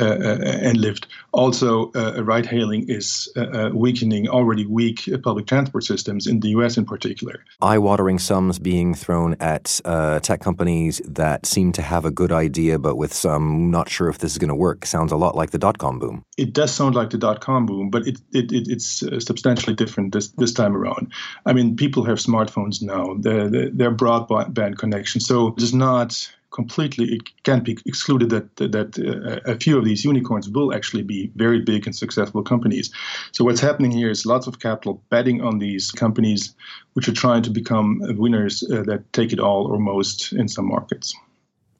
Uh, 0.00 0.04
uh, 0.04 0.38
and 0.62 0.78
Lyft. 0.78 1.06
Also, 1.32 1.90
uh, 1.96 2.14
uh 2.16 2.22
ride 2.22 2.46
hailing 2.46 2.88
is 2.88 3.28
weakening 3.72 4.28
already 4.28 4.64
weak 4.64 5.08
public 5.24 5.46
transport 5.46 5.82
systems 5.82 6.28
in 6.28 6.38
the 6.38 6.50
US 6.50 6.76
in 6.76 6.84
particular. 6.84 7.44
Eye 7.60 7.78
watering 7.78 8.20
sums 8.20 8.60
being 8.60 8.94
thrown 8.94 9.34
at 9.40 9.80
tech 10.22 10.40
companies 10.40 11.00
that 11.04 11.46
seem 11.46 11.72
to 11.72 11.82
have 11.82 12.04
a 12.04 12.12
good 12.12 12.30
idea, 12.30 12.78
but 12.78 12.94
with 12.94 13.12
some 13.12 13.72
not 13.72 13.88
sure 13.88 14.08
if 14.08 14.18
this 14.18 14.30
is 14.30 14.38
going 14.38 14.50
to 14.50 14.54
work. 14.54 14.86
Sounds 14.86 15.10
a 15.10 15.16
lot 15.16 15.34
like 15.34 15.50
the 15.50 15.58
dot 15.58 15.78
com 15.78 15.98
boom. 15.98 16.24
It 16.36 16.52
does 16.52 16.72
sound 16.72 16.94
like 16.94 17.10
the 17.10 17.18
dot 17.18 17.40
com 17.40 17.66
boom, 17.66 17.90
but 17.90 18.06
it, 18.06 18.20
it, 18.32 18.52
it 18.52 18.68
it's 18.68 19.00
substantially 19.24 19.74
different 19.74 20.12
this, 20.12 20.28
this 20.28 20.52
time 20.52 20.76
around. 20.76 21.12
I 21.44 21.52
mean, 21.52 21.74
people 21.74 22.04
have 22.04 22.18
smartphones 22.18 22.80
now, 22.80 23.16
they're, 23.18 23.48
they're 23.50 23.94
broadband 23.94 24.78
connection. 24.78 25.20
So 25.20 25.54
it's 25.58 25.72
not 25.72 26.30
completely 26.50 27.04
it 27.14 27.22
can't 27.42 27.64
be 27.64 27.76
excluded 27.86 28.30
that 28.30 28.56
that 28.56 28.98
uh, 28.98 29.50
a 29.50 29.56
few 29.56 29.78
of 29.78 29.84
these 29.84 30.04
unicorns 30.04 30.48
will 30.48 30.74
actually 30.74 31.02
be 31.02 31.30
very 31.36 31.60
big 31.60 31.86
and 31.86 31.94
successful 31.94 32.42
companies. 32.42 32.90
So 33.32 33.44
what's 33.44 33.60
happening 33.60 33.90
here 33.90 34.10
is 34.10 34.26
lots 34.26 34.46
of 34.46 34.58
capital 34.58 35.02
betting 35.10 35.42
on 35.42 35.58
these 35.58 35.90
companies, 35.90 36.54
which 36.94 37.08
are 37.08 37.12
trying 37.12 37.42
to 37.42 37.50
become 37.50 38.00
winners 38.16 38.64
uh, 38.72 38.82
that 38.84 39.12
take 39.12 39.32
it 39.32 39.40
all 39.40 39.66
or 39.66 39.78
most 39.78 40.32
in 40.32 40.48
some 40.48 40.68
markets. 40.68 41.14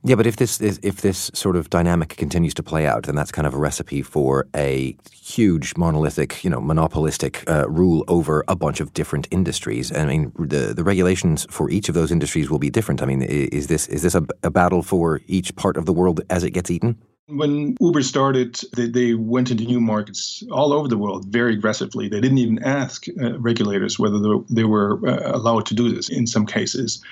Yeah, 0.04 0.14
but 0.14 0.26
if 0.26 0.36
this 0.36 0.60
is, 0.60 0.78
if 0.82 1.00
this 1.00 1.30
sort 1.34 1.56
of 1.56 1.70
dynamic 1.70 2.10
continues 2.10 2.54
to 2.54 2.62
play 2.62 2.86
out, 2.86 3.04
then 3.04 3.16
that's 3.16 3.32
kind 3.32 3.46
of 3.46 3.54
a 3.54 3.58
recipe 3.58 4.00
for 4.00 4.46
a 4.54 4.96
huge 5.10 5.76
monolithic, 5.76 6.44
you 6.44 6.50
know, 6.50 6.60
monopolistic 6.60 7.42
uh, 7.50 7.68
rule 7.68 8.04
over 8.06 8.44
a 8.46 8.54
bunch 8.54 8.80
of 8.80 8.94
different 8.94 9.26
industries. 9.32 9.94
I 9.94 10.04
mean, 10.04 10.32
the 10.38 10.72
the 10.72 10.84
regulations 10.84 11.46
for 11.50 11.68
each 11.68 11.88
of 11.88 11.96
those 11.96 12.12
industries 12.12 12.48
will 12.48 12.60
be 12.60 12.70
different. 12.70 13.02
I 13.02 13.06
mean, 13.06 13.22
is 13.22 13.66
this 13.66 13.88
is 13.88 14.02
this 14.02 14.14
a, 14.14 14.24
a 14.44 14.50
battle 14.50 14.82
for 14.82 15.20
each 15.26 15.54
part 15.56 15.76
of 15.76 15.84
the 15.84 15.92
world 15.92 16.20
as 16.30 16.44
it 16.44 16.50
gets 16.50 16.70
eaten? 16.70 16.96
When 17.30 17.76
Uber 17.78 18.02
started, 18.04 18.58
they, 18.74 18.88
they, 18.88 19.12
went 19.12 19.50
into 19.50 19.64
new 19.64 19.80
markets 19.82 20.42
all 20.50 20.72
over 20.72 20.88
the 20.88 20.96
world 20.96 21.26
very 21.26 21.52
aggressively. 21.52 22.08
They 22.08 22.22
didn't 22.22 22.38
even 22.38 22.64
ask 22.64 23.04
uh, 23.20 23.38
regulators 23.38 23.98
whether 23.98 24.18
they 24.48 24.64
were 24.64 25.06
uh, 25.06 25.36
allowed 25.36 25.66
to 25.66 25.74
do 25.74 25.94
this 25.94 26.08
in 26.08 26.26
some 26.26 26.46
cases. 26.46 27.04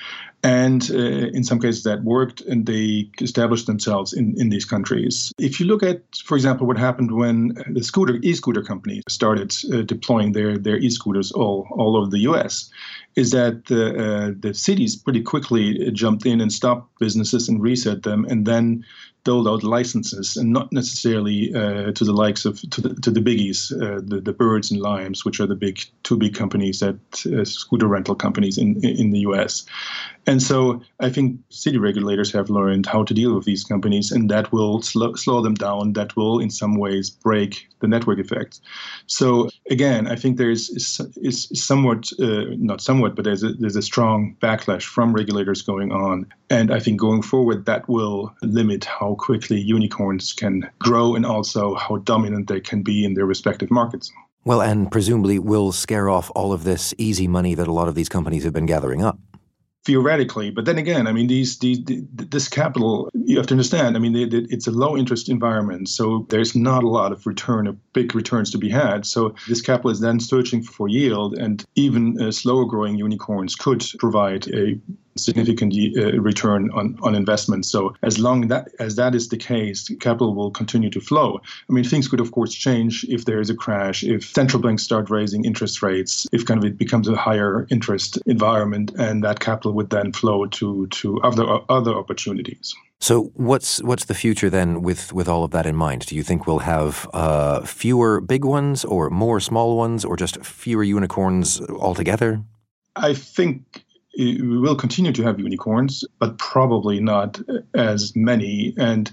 And 0.42 0.88
uh, 0.90 0.96
in 0.96 1.42
some 1.42 1.58
cases 1.58 1.82
that 1.84 2.04
worked 2.04 2.40
and 2.42 2.66
they 2.66 3.10
established 3.20 3.66
themselves 3.66 4.12
in, 4.12 4.38
in 4.40 4.48
these 4.48 4.64
countries. 4.64 5.32
If 5.38 5.58
you 5.58 5.66
look 5.66 5.82
at, 5.82 6.02
for 6.24 6.36
example, 6.36 6.66
what 6.66 6.78
happened 6.78 7.12
when 7.12 7.54
the 7.68 7.82
scooter 7.82 8.18
e-scooter 8.22 8.62
companies 8.62 9.02
started 9.08 9.52
uh, 9.72 9.82
deploying 9.82 10.32
their, 10.32 10.56
their 10.56 10.76
e-scooters 10.76 11.32
all, 11.32 11.66
all 11.72 11.96
over 11.96 12.08
the 12.08 12.20
US, 12.20 12.70
is 13.16 13.30
that 13.32 13.64
the, 13.64 13.88
uh, 13.96 14.32
the 14.38 14.54
cities 14.54 14.94
pretty 14.94 15.22
quickly 15.22 15.90
jumped 15.92 16.26
in 16.26 16.40
and 16.40 16.52
stopped 16.52 16.96
businesses 17.00 17.48
and 17.48 17.62
reset 17.62 18.02
them 18.02 18.24
and 18.28 18.46
then 18.46 18.84
doled 19.26 19.48
out 19.48 19.64
licenses 19.64 20.36
and 20.36 20.52
not 20.52 20.72
necessarily 20.72 21.52
uh, 21.52 21.92
to 21.92 22.04
the 22.04 22.12
likes 22.12 22.46
of 22.46 22.62
to 22.70 22.80
the, 22.80 22.94
to 23.02 23.10
the 23.10 23.20
biggies, 23.20 23.72
uh, 23.72 24.00
the, 24.02 24.20
the 24.20 24.32
Birds 24.32 24.70
and 24.70 24.80
Limes, 24.80 25.24
which 25.24 25.40
are 25.40 25.46
the 25.46 25.56
big 25.56 25.80
two 26.04 26.16
big 26.16 26.34
companies 26.34 26.78
that 26.78 26.98
uh, 27.26 27.44
scooter 27.44 27.88
rental 27.88 28.14
companies 28.14 28.56
in 28.56 28.82
in 28.84 29.10
the 29.10 29.20
U.S. 29.20 29.66
And 30.28 30.42
so 30.42 30.82
I 30.98 31.08
think 31.08 31.38
city 31.50 31.78
regulators 31.78 32.32
have 32.32 32.50
learned 32.50 32.86
how 32.86 33.04
to 33.04 33.14
deal 33.14 33.34
with 33.34 33.44
these 33.44 33.62
companies, 33.62 34.10
and 34.10 34.28
that 34.30 34.50
will 34.52 34.82
slow, 34.82 35.14
slow 35.14 35.40
them 35.40 35.54
down. 35.54 35.92
That 35.92 36.16
will, 36.16 36.40
in 36.40 36.50
some 36.50 36.76
ways, 36.76 37.10
break 37.10 37.68
the 37.80 37.86
network 37.86 38.18
effect. 38.18 38.60
So 39.06 39.48
again, 39.70 40.08
I 40.08 40.16
think 40.16 40.36
there 40.36 40.50
is 40.50 40.70
is, 40.70 41.00
is 41.16 41.48
somewhat 41.54 42.10
uh, 42.20 42.44
not 42.58 42.80
somewhat, 42.80 43.14
but 43.14 43.24
there's 43.24 43.44
a, 43.44 43.52
there's 43.52 43.76
a 43.76 43.82
strong 43.82 44.36
backlash 44.40 44.82
from 44.82 45.12
regulators 45.12 45.62
going 45.62 45.92
on, 45.92 46.26
and 46.50 46.72
I 46.72 46.80
think 46.80 46.98
going 46.98 47.22
forward 47.22 47.66
that 47.66 47.88
will 47.88 48.34
limit 48.42 48.84
how 48.84 49.14
quickly 49.16 49.60
unicorns 49.60 50.32
can 50.32 50.68
grow 50.78 51.14
and 51.14 51.26
also 51.26 51.74
how 51.74 51.96
dominant 51.98 52.48
they 52.48 52.60
can 52.60 52.82
be 52.82 53.04
in 53.04 53.14
their 53.14 53.26
respective 53.26 53.70
markets. 53.70 54.12
Well, 54.44 54.62
and 54.62 54.90
presumably 54.92 55.40
will 55.40 55.72
scare 55.72 56.08
off 56.08 56.30
all 56.36 56.52
of 56.52 56.62
this 56.62 56.94
easy 56.98 57.26
money 57.26 57.54
that 57.54 57.66
a 57.66 57.72
lot 57.72 57.88
of 57.88 57.96
these 57.96 58.08
companies 58.08 58.44
have 58.44 58.52
been 58.52 58.66
gathering 58.66 59.02
up 59.02 59.18
theoretically. 59.86 60.50
But 60.50 60.64
then 60.64 60.78
again, 60.78 61.06
I 61.06 61.12
mean, 61.12 61.28
these, 61.28 61.58
these 61.60 61.78
this 61.84 62.48
capital 62.48 63.08
you 63.14 63.36
have 63.36 63.46
to 63.46 63.54
understand. 63.54 63.96
I 63.96 64.00
mean, 64.00 64.12
they, 64.12 64.24
they, 64.24 64.46
it's 64.50 64.66
a 64.66 64.72
low 64.72 64.96
interest 64.96 65.28
environment, 65.28 65.88
so 65.88 66.26
there's 66.28 66.54
not 66.56 66.82
a 66.82 66.88
lot 66.88 67.12
of 67.12 67.24
return, 67.26 67.66
of 67.66 67.76
big 67.92 68.14
returns 68.14 68.50
to 68.50 68.58
be 68.58 68.68
had. 68.68 69.06
So 69.06 69.34
this 69.48 69.62
capital 69.62 69.90
is 69.90 70.00
then 70.00 70.18
searching 70.18 70.62
for 70.62 70.88
yield, 70.88 71.34
and 71.34 71.64
even 71.76 72.20
uh, 72.20 72.32
slower 72.32 72.64
growing 72.64 72.98
unicorns 72.98 73.54
could 73.54 73.84
provide 73.98 74.48
a 74.48 74.78
significant 75.18 75.74
uh, 75.74 76.20
return 76.20 76.70
on, 76.72 76.96
on 77.02 77.14
investment. 77.14 77.66
So 77.66 77.94
as 78.02 78.18
long 78.18 78.48
that 78.48 78.68
as 78.78 78.96
that 78.96 79.14
is 79.14 79.28
the 79.28 79.36
case, 79.36 79.90
capital 80.00 80.34
will 80.34 80.50
continue 80.50 80.90
to 80.90 81.00
flow. 81.00 81.40
I 81.68 81.72
mean, 81.72 81.84
things 81.84 82.08
could 82.08 82.20
of 82.20 82.32
course 82.32 82.52
change 82.52 83.04
if 83.08 83.24
there 83.24 83.40
is 83.40 83.50
a 83.50 83.54
crash, 83.54 84.04
if 84.04 84.24
central 84.24 84.62
banks 84.62 84.82
start 84.82 85.10
raising 85.10 85.44
interest 85.44 85.82
rates, 85.82 86.26
if 86.32 86.44
kind 86.44 86.58
of 86.58 86.64
it 86.64 86.78
becomes 86.78 87.08
a 87.08 87.16
higher 87.16 87.66
interest 87.70 88.18
environment, 88.26 88.92
and 88.98 89.24
that 89.24 89.40
capital 89.40 89.72
would 89.72 89.90
then 89.90 90.12
flow 90.12 90.46
to 90.46 90.86
to 90.88 91.20
other 91.22 91.44
other 91.68 91.94
opportunities. 91.94 92.74
So 93.00 93.30
what's 93.34 93.82
what's 93.82 94.06
the 94.06 94.14
future 94.14 94.48
then 94.50 94.82
with, 94.82 95.12
with 95.12 95.28
all 95.28 95.44
of 95.44 95.50
that 95.50 95.66
in 95.66 95.76
mind? 95.76 96.06
Do 96.06 96.16
you 96.16 96.22
think 96.22 96.46
we'll 96.46 96.60
have 96.60 97.08
uh, 97.12 97.60
fewer 97.60 98.20
big 98.20 98.44
ones 98.44 98.84
or 98.84 99.10
more 99.10 99.38
small 99.38 99.76
ones 99.76 100.04
or 100.04 100.16
just 100.16 100.44
fewer 100.44 100.82
unicorns 100.82 101.60
altogether? 101.60 102.42
I 102.96 103.12
think 103.12 103.84
we 104.18 104.58
will 104.58 104.76
continue 104.76 105.12
to 105.12 105.22
have 105.22 105.38
unicorns, 105.38 106.04
but 106.18 106.38
probably 106.38 107.00
not 107.00 107.40
as 107.74 108.14
many. 108.16 108.74
And 108.78 109.12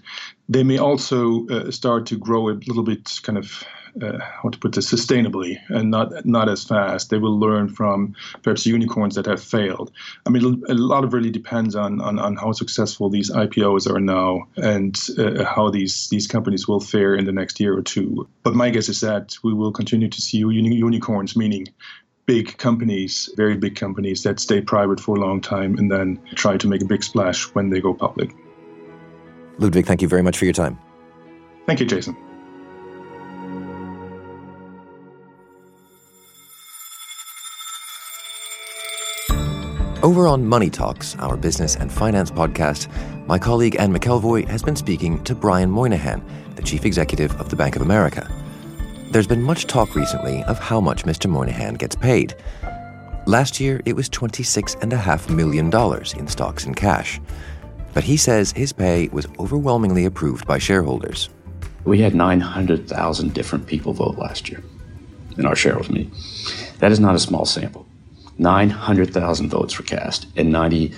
they 0.49 0.63
may 0.63 0.77
also 0.77 1.47
uh, 1.47 1.71
start 1.71 2.05
to 2.07 2.17
grow 2.17 2.49
a 2.49 2.59
little 2.67 2.83
bit 2.83 3.19
kind 3.23 3.37
of 3.37 3.63
uh, 4.01 4.17
how 4.19 4.49
to 4.49 4.57
put 4.57 4.73
this 4.73 4.91
sustainably 4.91 5.59
and 5.69 5.91
not 5.91 6.25
not 6.25 6.49
as 6.49 6.63
fast. 6.63 7.09
They 7.09 7.17
will 7.17 7.39
learn 7.39 7.67
from 7.67 8.15
perhaps 8.41 8.65
unicorns 8.65 9.15
that 9.15 9.25
have 9.25 9.43
failed. 9.43 9.91
I 10.25 10.29
mean, 10.29 10.63
a 10.67 10.73
lot 10.73 11.03
of 11.03 11.13
really 11.13 11.29
depends 11.29 11.75
on 11.75 12.01
on, 12.01 12.17
on 12.17 12.35
how 12.35 12.53
successful 12.53 13.09
these 13.09 13.29
IPOs 13.29 13.89
are 13.89 13.99
now 13.99 14.47
and 14.57 14.99
uh, 15.17 15.43
how 15.43 15.69
these 15.69 16.07
these 16.09 16.27
companies 16.27 16.67
will 16.67 16.79
fare 16.79 17.13
in 17.13 17.25
the 17.25 17.31
next 17.31 17.59
year 17.59 17.77
or 17.77 17.83
two. 17.83 18.27
But 18.41 18.55
my 18.55 18.69
guess 18.69 18.89
is 18.89 19.01
that 19.01 19.37
we 19.43 19.53
will 19.53 19.71
continue 19.71 20.09
to 20.09 20.21
see 20.21 20.39
uni- 20.39 20.75
unicorns, 20.75 21.35
meaning 21.35 21.67
big 22.25 22.57
companies, 22.57 23.29
very 23.35 23.55
big 23.55 23.75
companies 23.75 24.23
that 24.23 24.39
stay 24.39 24.61
private 24.61 24.99
for 24.99 25.17
a 25.17 25.19
long 25.19 25.41
time 25.41 25.77
and 25.77 25.91
then 25.91 26.19
try 26.35 26.57
to 26.57 26.67
make 26.67 26.81
a 26.81 26.85
big 26.85 27.03
splash 27.03 27.45
when 27.53 27.69
they 27.69 27.81
go 27.81 27.93
public. 27.93 28.33
Ludwig, 29.59 29.85
thank 29.85 30.01
you 30.01 30.07
very 30.07 30.21
much 30.21 30.37
for 30.37 30.45
your 30.45 30.53
time. 30.53 30.79
Thank 31.65 31.79
you, 31.79 31.85
Jason. 31.85 32.17
Over 40.01 40.27
on 40.27 40.45
Money 40.45 40.69
Talks, 40.69 41.15
our 41.19 41.37
business 41.37 41.77
and 41.77 41.89
finance 41.89 42.29
podcast, 42.29 42.89
my 43.25 43.39
colleague 43.39 43.77
Anne 43.79 43.95
McElvoy 43.95 44.45
has 44.49 44.61
been 44.61 44.75
speaking 44.75 45.23
to 45.23 45.33
Brian 45.33 45.71
Moynihan, 45.71 46.21
the 46.55 46.61
chief 46.61 46.83
executive 46.83 47.39
of 47.39 47.49
the 47.49 47.55
Bank 47.55 47.77
of 47.77 47.81
America. 47.81 48.29
There's 49.13 49.27
been 49.27 49.43
much 49.43 49.67
talk 49.67 49.93
recently 49.93 50.41
of 50.45 50.57
how 50.57 50.81
much 50.81 51.03
Mr. 51.03 51.29
Moynihan 51.29 51.75
gets 51.75 51.95
paid. 51.95 52.35
Last 53.27 53.59
year, 53.59 53.79
it 53.85 53.95
was 53.95 54.09
$26.5 54.09 55.29
million 55.29 55.71
in 56.17 56.27
stocks 56.27 56.65
and 56.65 56.75
cash. 56.75 57.21
But 57.93 58.03
he 58.03 58.17
says 58.17 58.53
his 58.53 58.73
pay 58.73 59.09
was 59.09 59.27
overwhelmingly 59.37 60.05
approved 60.05 60.47
by 60.47 60.57
shareholders. 60.57 61.29
We 61.83 62.01
had 62.01 62.15
900,000 62.15 63.35
different 63.35 63.67
people 63.67 63.93
vote 63.93 64.17
last 64.17 64.49
year 64.49 64.63
in 65.37 65.45
our 65.45 65.55
shareholders 65.55 65.91
meeting. 65.91 66.11
That 66.79 66.91
is 66.91 66.99
not 66.99 67.13
a 67.13 67.19
small 67.19 67.45
sample. 67.45 67.85
900,000 68.39 69.47
votes 69.47 69.77
were 69.77 69.85
cast, 69.85 70.25
and 70.35 70.51
95% 70.51 70.91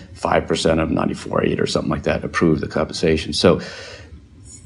of 0.81 0.87
94.8 0.87 1.59
or 1.59 1.67
something 1.67 1.91
like 1.91 2.03
that 2.03 2.23
approved 2.23 2.61
the 2.61 2.69
compensation. 2.69 3.33
So 3.33 3.59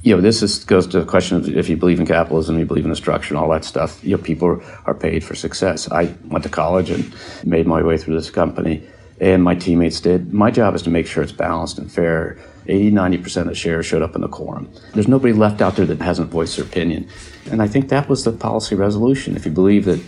you 0.01 0.15
know, 0.15 0.21
this 0.21 0.41
is, 0.41 0.63
goes 0.63 0.87
to 0.87 0.99
the 0.99 1.05
question 1.05 1.37
of 1.37 1.49
if 1.49 1.67
you 1.67 1.75
believe 1.75 1.99
in 1.99 2.05
capitalism, 2.05 2.57
you 2.57 2.65
believe 2.65 2.85
in 2.85 2.89
the 2.89 2.95
structure 2.95 3.33
and 3.33 3.43
all 3.43 3.49
that 3.49 3.65
stuff. 3.65 4.01
You 4.03 4.15
know, 4.15 4.23
people 4.23 4.61
are 4.85 4.93
paid 4.93 5.23
for 5.23 5.35
success. 5.35 5.91
I 5.91 6.15
went 6.25 6.43
to 6.43 6.49
college 6.49 6.89
and 6.89 7.13
made 7.43 7.67
my 7.67 7.83
way 7.83 7.97
through 7.97 8.15
this 8.15 8.29
company, 8.29 8.81
and 9.19 9.43
my 9.43 9.55
teammates 9.55 9.99
did. 9.99 10.33
My 10.33 10.51
job 10.51 10.73
is 10.73 10.81
to 10.83 10.89
make 10.89 11.05
sure 11.05 11.21
it's 11.21 11.33
balanced 11.33 11.77
and 11.77 11.91
fair. 11.91 12.37
80, 12.67 12.91
90% 12.91 13.41
of 13.41 13.47
the 13.47 13.55
shares 13.55 13.87
showed 13.87 14.03
up 14.03 14.15
in 14.15 14.21
the 14.21 14.27
quorum. 14.27 14.71
There's 14.93 15.07
nobody 15.07 15.33
left 15.33 15.59
out 15.59 15.75
there 15.75 15.87
that 15.87 15.99
hasn't 15.99 16.29
voiced 16.29 16.55
their 16.55 16.65
opinion. 16.65 17.09
And 17.49 17.61
I 17.63 17.67
think 17.67 17.89
that 17.89 18.07
was 18.07 18.23
the 18.23 18.31
policy 18.31 18.75
resolution. 18.75 19.35
If 19.35 19.45
you 19.45 19.51
believe 19.51 19.85
that 19.85 19.99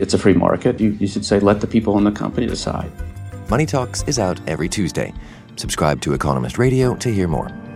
it's 0.00 0.14
a 0.14 0.18
free 0.18 0.34
market, 0.34 0.80
you, 0.80 0.90
you 0.92 1.06
should 1.06 1.24
say, 1.24 1.38
let 1.38 1.60
the 1.60 1.68
people 1.68 1.96
in 1.96 2.04
the 2.04 2.10
company 2.10 2.46
decide. 2.46 2.90
Money 3.48 3.66
Talks 3.66 4.02
is 4.08 4.18
out 4.18 4.40
every 4.48 4.68
Tuesday. 4.68 5.14
Subscribe 5.56 6.00
to 6.02 6.12
Economist 6.12 6.58
Radio 6.58 6.94
to 6.96 7.08
hear 7.08 7.28
more. 7.28 7.67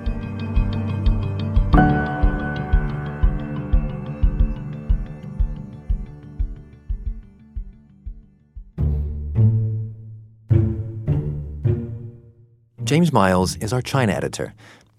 James 12.93 13.11
Miles 13.11 13.57
is 13.57 13.73
our 13.73 13.81
China 13.81 14.13
editor. 14.13 14.53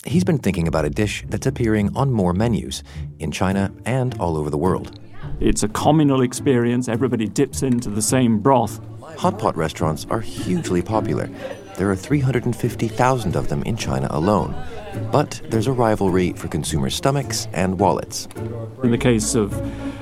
He's 0.03 0.23
been 0.23 0.39
thinking 0.39 0.67
about 0.67 0.83
a 0.83 0.89
dish 0.89 1.23
that's 1.27 1.45
appearing 1.45 1.95
on 1.95 2.11
more 2.11 2.33
menus 2.33 2.83
in 3.19 3.31
China 3.31 3.71
and 3.85 4.19
all 4.19 4.35
over 4.35 4.49
the 4.49 4.57
world. 4.57 4.99
It's 5.39 5.61
a 5.61 5.67
communal 5.67 6.23
experience. 6.23 6.89
Everybody 6.89 7.27
dips 7.27 7.61
into 7.61 7.91
the 7.91 8.01
same 8.01 8.39
broth. 8.39 8.81
Hot 9.19 9.37
pot 9.37 9.55
restaurants 9.55 10.07
are 10.09 10.21
hugely 10.21 10.81
popular. 10.81 11.29
There 11.77 11.87
are 11.91 11.95
350,000 11.95 13.35
of 13.35 13.49
them 13.49 13.61
in 13.61 13.77
China 13.77 14.07
alone. 14.09 14.55
But 15.11 15.39
there's 15.51 15.67
a 15.67 15.71
rivalry 15.71 16.33
for 16.33 16.47
consumer 16.47 16.89
stomachs 16.89 17.47
and 17.53 17.79
wallets. 17.79 18.27
In 18.81 18.89
the 18.89 18.97
case 18.97 19.35
of 19.35 19.51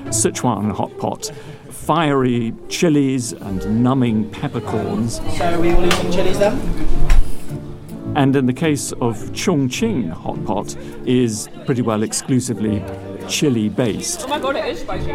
Sichuan 0.06 0.71
hot 0.71 0.97
pot, 0.97 1.30
fiery 1.69 2.54
chilies 2.69 3.34
and 3.34 3.84
numbing 3.84 4.32
peppercorns. 4.32 5.17
So 5.38 5.43
are 5.43 5.60
we 5.60 5.73
all 5.73 5.86
eating 5.86 6.12
chilies 6.13 6.39
then? 6.39 7.20
And 8.15 8.36
in 8.36 8.45
the 8.45 8.54
case 8.54 8.91
of 8.93 9.17
Chongqing 9.32 10.10
hot 10.10 10.43
pot, 10.45 10.76
is 11.06 11.50
pretty 11.65 11.82
well 11.82 12.04
exclusively 12.04 12.84
chili 13.28 13.69
based. 13.69 14.24
Oh 14.24 14.28
my 14.28 14.39
god, 14.39 14.56
it 14.58 14.65
is 14.65 14.82
spicy. 14.82 15.12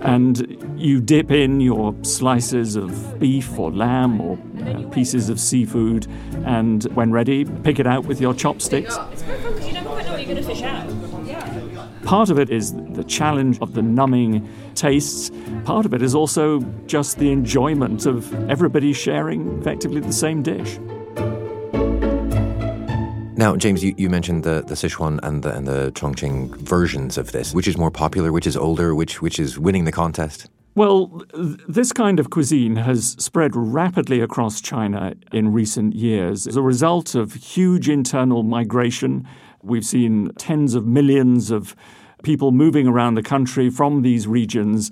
And 0.00 0.80
you 0.80 1.00
dip 1.00 1.30
in 1.30 1.60
your 1.60 1.94
slices 2.02 2.76
of 2.76 3.18
beef 3.18 3.58
or 3.58 3.70
lamb 3.72 4.20
or 4.20 4.38
uh, 4.64 4.88
pieces 4.90 5.28
of 5.28 5.40
seafood, 5.40 6.06
and 6.44 6.84
when 6.94 7.10
ready, 7.10 7.44
pick 7.44 7.78
it 7.78 7.86
out 7.86 8.04
with 8.06 8.20
your 8.20 8.32
chopsticks. 8.32 8.96
It's 9.12 9.22
very 9.22 9.40
fun 9.40 9.52
because 9.52 9.66
you 9.66 9.74
never 9.74 9.88
quite 9.88 10.06
know 10.06 10.12
what 10.12 10.26
you're 10.26 10.34
going 10.34 10.44
to 10.44 10.48
fish 10.48 10.62
out. 10.62 12.04
Part 12.04 12.30
of 12.30 12.38
it 12.38 12.48
is 12.48 12.72
the 12.72 13.04
challenge 13.04 13.58
of 13.60 13.74
the 13.74 13.82
numbing 13.82 14.48
tastes. 14.74 15.30
Part 15.64 15.84
of 15.84 15.92
it 15.92 16.00
is 16.00 16.14
also 16.14 16.60
just 16.86 17.18
the 17.18 17.30
enjoyment 17.30 18.06
of 18.06 18.32
everybody 18.48 18.92
sharing 18.92 19.58
effectively 19.58 20.00
the 20.00 20.12
same 20.12 20.42
dish. 20.42 20.78
Now, 23.38 23.54
James, 23.54 23.84
you, 23.84 23.94
you 23.96 24.10
mentioned 24.10 24.42
the, 24.42 24.64
the 24.66 24.74
Sichuan 24.74 25.20
and 25.22 25.44
the, 25.44 25.54
and 25.54 25.64
the 25.64 25.92
Chongqing 25.92 26.56
versions 26.56 27.16
of 27.16 27.30
this. 27.30 27.54
Which 27.54 27.68
is 27.68 27.78
more 27.78 27.92
popular? 27.92 28.32
Which 28.32 28.48
is 28.48 28.56
older? 28.56 28.96
Which 28.96 29.22
which 29.22 29.38
is 29.38 29.60
winning 29.60 29.84
the 29.84 29.92
contest? 29.92 30.50
Well, 30.74 31.22
this 31.68 31.92
kind 31.92 32.18
of 32.18 32.30
cuisine 32.30 32.74
has 32.74 33.10
spread 33.20 33.54
rapidly 33.54 34.20
across 34.20 34.60
China 34.60 35.14
in 35.32 35.52
recent 35.52 35.94
years 35.94 36.48
as 36.48 36.56
a 36.56 36.62
result 36.62 37.14
of 37.14 37.32
huge 37.34 37.88
internal 37.88 38.42
migration. 38.42 39.24
We've 39.62 39.86
seen 39.86 40.32
tens 40.36 40.74
of 40.74 40.84
millions 40.84 41.52
of 41.52 41.76
people 42.24 42.50
moving 42.50 42.88
around 42.88 43.14
the 43.14 43.22
country 43.22 43.70
from 43.70 44.02
these 44.02 44.26
regions 44.26 44.90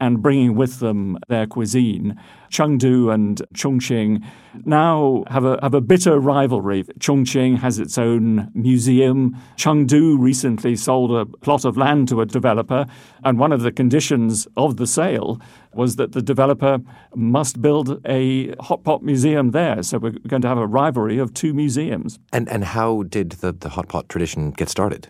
and 0.00 0.22
bringing 0.22 0.54
with 0.54 0.80
them 0.80 1.18
their 1.28 1.46
cuisine. 1.46 2.18
Chengdu 2.50 3.12
and 3.12 3.42
Chongqing 3.54 4.24
now 4.64 5.24
have 5.28 5.44
a, 5.44 5.58
have 5.62 5.74
a 5.74 5.80
bitter 5.80 6.18
rivalry. 6.18 6.84
Chongqing 6.98 7.58
has 7.58 7.78
its 7.78 7.98
own 7.98 8.50
museum. 8.54 9.36
Chengdu 9.56 10.18
recently 10.18 10.76
sold 10.76 11.12
a 11.12 11.26
plot 11.26 11.64
of 11.64 11.76
land 11.76 12.08
to 12.08 12.20
a 12.20 12.26
developer, 12.26 12.86
and 13.24 13.38
one 13.38 13.52
of 13.52 13.62
the 13.62 13.72
conditions 13.72 14.48
of 14.56 14.76
the 14.76 14.86
sale 14.86 15.40
was 15.74 15.96
that 15.96 16.12
the 16.12 16.22
developer 16.22 16.78
must 17.14 17.60
build 17.60 18.00
a 18.06 18.54
hot 18.56 18.82
pot 18.84 19.02
museum 19.02 19.50
there. 19.50 19.82
So 19.82 19.98
we're 19.98 20.12
going 20.26 20.42
to 20.42 20.48
have 20.48 20.58
a 20.58 20.66
rivalry 20.66 21.18
of 21.18 21.34
two 21.34 21.52
museums. 21.54 22.18
And 22.32 22.48
and 22.48 22.64
how 22.64 23.02
did 23.02 23.32
the, 23.32 23.52
the 23.52 23.68
hot 23.68 23.88
pot 23.88 24.08
tradition 24.08 24.50
get 24.52 24.68
started? 24.68 25.08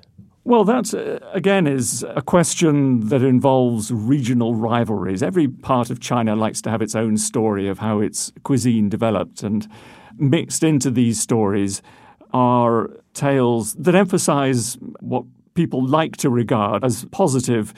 Well, 0.49 0.65
that, 0.65 0.95
uh, 0.95 1.19
again, 1.35 1.67
is 1.67 2.07
a 2.09 2.23
question 2.23 3.09
that 3.09 3.23
involves 3.23 3.91
regional 3.93 4.55
rivalries. 4.55 5.23
Every 5.23 5.47
part 5.47 5.91
of 5.91 6.01
China 6.01 6.35
likes 6.35 6.63
to 6.63 6.71
have 6.71 6.81
its 6.81 6.95
own 6.95 7.19
story 7.19 7.69
of 7.69 7.81
how 7.81 8.01
its 8.01 8.33
cuisine 8.45 8.89
developed, 8.89 9.43
and 9.43 9.69
mixed 10.17 10.63
into 10.63 10.91
these 10.91 11.21
stories 11.21 11.83
are 12.33 12.89
tales 13.13 13.75
that 13.75 13.95
emphasize 13.95 14.79
what 15.01 15.25
people 15.53 15.87
like 15.87 16.17
to 16.17 16.31
regard 16.31 16.83
as 16.83 17.05
positive 17.11 17.75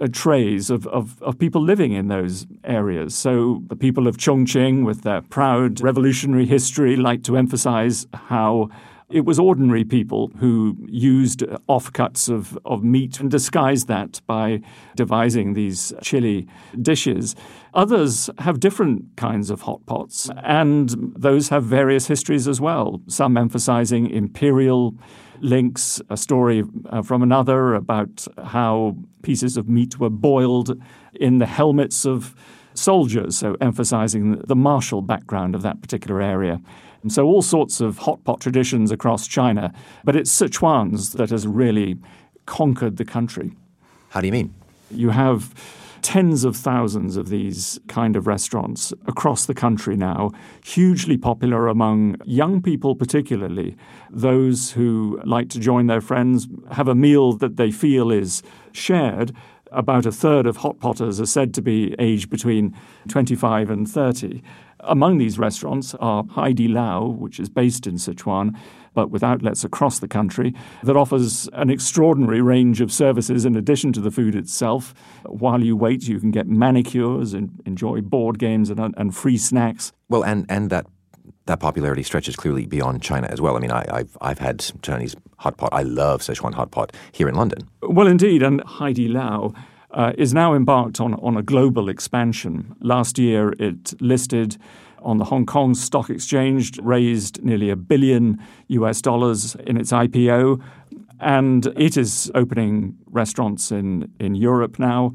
uh, 0.00 0.08
traits 0.10 0.70
of, 0.70 0.86
of, 0.86 1.22
of, 1.22 1.38
people 1.38 1.60
living 1.60 1.92
in 1.92 2.08
those 2.08 2.46
areas. 2.64 3.14
So 3.14 3.62
the 3.66 3.76
people 3.76 4.06
of 4.06 4.16
Chongqing, 4.16 4.86
with 4.86 5.02
their 5.02 5.20
proud 5.20 5.82
revolutionary 5.82 6.46
history, 6.46 6.96
like 6.96 7.24
to 7.24 7.36
emphasize 7.36 8.06
how 8.14 8.70
it 9.08 9.24
was 9.24 9.38
ordinary 9.38 9.84
people 9.84 10.32
who 10.38 10.76
used 10.88 11.40
offcuts 11.68 12.28
of, 12.28 12.58
of 12.64 12.82
meat 12.82 13.20
and 13.20 13.30
disguised 13.30 13.86
that 13.86 14.20
by 14.26 14.60
devising 14.96 15.52
these 15.52 15.92
chili 16.02 16.48
dishes. 16.82 17.36
Others 17.74 18.30
have 18.38 18.58
different 18.58 19.04
kinds 19.16 19.48
of 19.48 19.62
hot 19.62 19.84
pots, 19.86 20.28
and 20.42 21.12
those 21.16 21.50
have 21.50 21.62
various 21.62 22.08
histories 22.08 22.48
as 22.48 22.60
well, 22.60 23.00
some 23.06 23.36
emphasizing 23.36 24.10
imperial 24.10 24.94
links, 25.40 26.00
a 26.10 26.16
story 26.16 26.64
uh, 26.90 27.02
from 27.02 27.22
another 27.22 27.74
about 27.74 28.26
how 28.44 28.96
pieces 29.22 29.56
of 29.56 29.68
meat 29.68 30.00
were 30.00 30.10
boiled 30.10 30.80
in 31.14 31.38
the 31.38 31.46
helmets 31.46 32.06
of 32.06 32.34
soldiers, 32.74 33.38
so 33.38 33.56
emphasizing 33.60 34.40
the 34.46 34.56
martial 34.56 35.00
background 35.00 35.54
of 35.54 35.62
that 35.62 35.80
particular 35.80 36.20
area. 36.20 36.60
And 37.06 37.12
so 37.12 37.24
all 37.24 37.40
sorts 37.40 37.80
of 37.80 37.98
hot 37.98 38.24
pot 38.24 38.40
traditions 38.40 38.90
across 38.90 39.28
China, 39.28 39.72
but 40.02 40.16
it's 40.16 40.28
Sichuan's 40.28 41.12
that 41.12 41.30
has 41.30 41.46
really 41.46 41.98
conquered 42.46 42.96
the 42.96 43.04
country. 43.04 43.52
How 44.08 44.20
do 44.20 44.26
you 44.26 44.32
mean? 44.32 44.52
You 44.90 45.10
have 45.10 45.54
tens 46.02 46.42
of 46.42 46.56
thousands 46.56 47.16
of 47.16 47.28
these 47.28 47.78
kind 47.86 48.16
of 48.16 48.26
restaurants 48.26 48.92
across 49.06 49.46
the 49.46 49.54
country 49.54 49.96
now, 49.96 50.32
hugely 50.64 51.16
popular 51.16 51.68
among 51.68 52.16
young 52.24 52.60
people, 52.60 52.96
particularly 52.96 53.76
those 54.10 54.72
who 54.72 55.20
like 55.24 55.48
to 55.50 55.60
join 55.60 55.86
their 55.86 56.00
friends, 56.00 56.48
have 56.72 56.88
a 56.88 56.94
meal 56.96 57.34
that 57.34 57.54
they 57.54 57.70
feel 57.70 58.10
is 58.10 58.42
shared. 58.72 59.32
About 59.70 60.06
a 60.06 60.12
third 60.12 60.44
of 60.44 60.56
hot 60.56 60.80
potters 60.80 61.20
are 61.20 61.26
said 61.26 61.54
to 61.54 61.62
be 61.62 61.94
aged 62.00 62.30
between 62.30 62.76
25 63.06 63.70
and 63.70 63.88
30. 63.88 64.42
Among 64.80 65.18
these 65.18 65.38
restaurants 65.38 65.94
are 65.96 66.24
Haidilao, 66.24 67.16
which 67.16 67.40
is 67.40 67.48
based 67.48 67.86
in 67.86 67.94
Sichuan, 67.94 68.56
but 68.94 69.10
with 69.10 69.22
outlets 69.22 69.64
across 69.64 69.98
the 69.98 70.08
country, 70.08 70.54
that 70.82 70.96
offers 70.96 71.48
an 71.52 71.70
extraordinary 71.70 72.40
range 72.40 72.80
of 72.80 72.90
services 72.92 73.44
in 73.44 73.56
addition 73.56 73.92
to 73.92 74.00
the 74.00 74.10
food 74.10 74.34
itself. 74.34 74.94
While 75.24 75.62
you 75.62 75.76
wait, 75.76 76.08
you 76.08 76.18
can 76.18 76.30
get 76.30 76.46
manicures 76.46 77.34
and 77.34 77.60
enjoy 77.66 78.00
board 78.00 78.38
games 78.38 78.70
and, 78.70 78.94
and 78.96 79.14
free 79.14 79.38
snacks. 79.38 79.92
Well, 80.08 80.24
and, 80.24 80.46
and 80.48 80.70
that 80.70 80.86
that 81.46 81.60
popularity 81.60 82.02
stretches 82.02 82.34
clearly 82.34 82.66
beyond 82.66 83.02
China 83.02 83.28
as 83.28 83.40
well. 83.40 83.56
I 83.56 83.60
mean, 83.60 83.70
I, 83.70 83.84
have 83.92 84.18
I've 84.20 84.38
had 84.38 84.64
Chinese 84.82 85.14
hot 85.38 85.56
pot. 85.56 85.70
I 85.72 85.82
love 85.82 86.20
Sichuan 86.20 86.54
hot 86.54 86.72
pot 86.72 86.92
here 87.12 87.28
in 87.28 87.36
London. 87.36 87.68
Well, 87.82 88.08
indeed, 88.08 88.42
and 88.42 88.60
Haidilao 88.62 89.54
uh, 89.96 90.12
is 90.18 90.34
now 90.34 90.54
embarked 90.54 91.00
on, 91.00 91.14
on 91.14 91.36
a 91.36 91.42
global 91.42 91.88
expansion. 91.88 92.76
Last 92.80 93.18
year, 93.18 93.54
it 93.58 94.00
listed 94.00 94.58
on 95.00 95.16
the 95.16 95.24
Hong 95.24 95.46
Kong 95.46 95.74
Stock 95.74 96.10
Exchange, 96.10 96.78
raised 96.82 97.42
nearly 97.42 97.70
a 97.70 97.76
billion 97.76 98.38
US 98.68 99.00
dollars 99.00 99.56
in 99.66 99.78
its 99.78 99.92
IPO, 99.92 100.62
and 101.18 101.66
it 101.78 101.96
is 101.96 102.30
opening 102.34 102.96
restaurants 103.06 103.72
in, 103.72 104.12
in 104.20 104.34
Europe 104.34 104.78
now. 104.78 105.14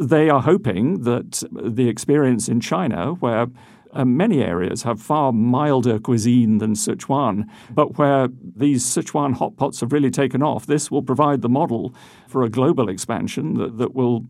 They 0.00 0.30
are 0.30 0.40
hoping 0.40 1.02
that 1.02 1.42
the 1.50 1.88
experience 1.88 2.48
in 2.48 2.60
China, 2.60 3.14
where 3.14 3.48
uh, 3.92 4.04
many 4.04 4.42
areas 4.42 4.82
have 4.82 5.00
far 5.00 5.32
milder 5.32 5.98
cuisine 5.98 6.58
than 6.58 6.74
Sichuan, 6.74 7.48
but 7.70 7.98
where 7.98 8.28
these 8.56 8.84
Sichuan 8.84 9.34
hot 9.34 9.56
pots 9.56 9.80
have 9.80 9.92
really 9.92 10.10
taken 10.10 10.42
off, 10.42 10.66
this 10.66 10.90
will 10.90 11.02
provide 11.02 11.42
the 11.42 11.48
model 11.48 11.94
for 12.28 12.42
a 12.42 12.48
global 12.48 12.88
expansion 12.88 13.54
that, 13.54 13.78
that 13.78 13.94
will 13.94 14.26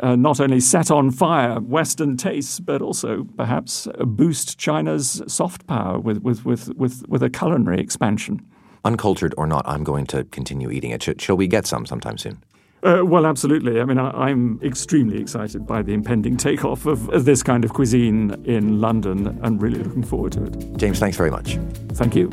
uh, 0.00 0.16
not 0.16 0.40
only 0.40 0.60
set 0.60 0.90
on 0.90 1.10
fire 1.10 1.60
Western 1.60 2.16
tastes, 2.16 2.60
but 2.60 2.80
also 2.80 3.26
perhaps 3.36 3.88
boost 4.06 4.58
China's 4.58 5.22
soft 5.26 5.66
power 5.66 5.98
with, 5.98 6.18
with, 6.22 6.44
with, 6.44 6.74
with, 6.76 7.04
with 7.08 7.22
a 7.22 7.30
culinary 7.30 7.80
expansion. 7.80 8.40
Uncultured 8.84 9.34
or 9.36 9.46
not, 9.46 9.68
I'm 9.68 9.84
going 9.84 10.06
to 10.06 10.24
continue 10.24 10.70
eating 10.70 10.90
it. 10.90 11.20
Shall 11.20 11.36
we 11.36 11.46
get 11.46 11.66
some 11.66 11.84
sometime 11.84 12.16
soon? 12.16 12.42
Uh, 12.82 13.02
well, 13.04 13.26
absolutely. 13.26 13.80
I 13.80 13.84
mean, 13.84 13.98
I, 13.98 14.30
am 14.30 14.58
extremely 14.62 15.20
excited 15.20 15.66
by 15.66 15.82
the 15.82 15.92
impending 15.92 16.36
takeoff 16.38 16.86
of, 16.86 17.10
of 17.10 17.26
this 17.26 17.42
kind 17.42 17.64
of 17.64 17.74
cuisine 17.74 18.42
in 18.46 18.80
London 18.80 19.38
and 19.42 19.60
really 19.60 19.82
looking 19.82 20.02
forward 20.02 20.32
to 20.32 20.44
it. 20.44 20.76
James, 20.76 20.98
thanks 20.98 21.16
very 21.16 21.30
much. 21.30 21.58
Thank 21.92 22.14
you. 22.14 22.30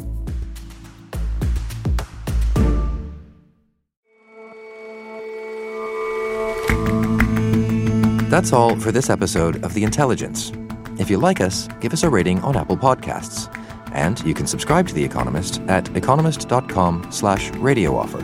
That's 8.30 8.54
all 8.54 8.78
for 8.80 8.92
this 8.92 9.10
episode 9.10 9.64
of 9.66 9.74
The 9.74 9.84
Intelligence. 9.84 10.54
If 10.98 11.10
you 11.10 11.18
like 11.18 11.42
us, 11.42 11.68
give 11.82 11.92
us 11.92 12.04
a 12.04 12.10
rating 12.10 12.40
on 12.42 12.56
Apple 12.56 12.78
Podcasts. 12.78 13.54
And 13.94 14.20
you 14.22 14.34
can 14.34 14.48
subscribe 14.48 14.88
to 14.88 14.94
The 14.94 15.04
Economist 15.04 15.60
at 15.68 15.94
economist.com 15.96 17.12
slash 17.12 17.52
radio 17.52 17.98
offer 17.98 18.22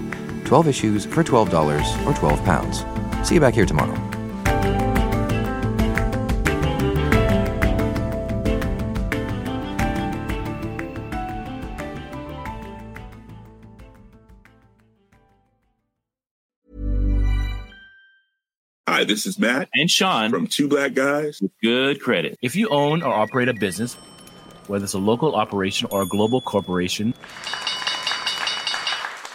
12 0.54 0.68
issues 0.68 1.06
for 1.08 1.24
$12 1.24 2.06
or 2.06 2.14
12 2.14 2.46
pounds. 2.46 2.86
See 3.28 3.34
you 3.34 3.42
back 3.42 3.56
here 3.56 3.66
tomorrow. 3.66 3.96
Hi, 18.88 19.04
this 19.06 19.26
is 19.26 19.40
Matt 19.40 19.70
and 19.74 19.90
Sean 19.90 20.30
from 20.30 20.46
Two 20.46 20.68
Black 20.68 20.94
Guys 20.94 21.42
with 21.42 21.50
Good 21.64 22.00
Credit. 22.00 22.38
If 22.44 22.56
you 22.56 22.70
own 22.70 23.02
or 23.02 23.12
operate 23.12 23.50
a 23.50 23.56
business, 23.56 23.96
whether 24.68 24.84
it's 24.84 24.94
a 24.94 25.00
local 25.00 25.34
operation 25.34 25.88
or 25.90 26.04
a 26.04 26.06
global 26.06 26.42
corporation, 26.42 27.16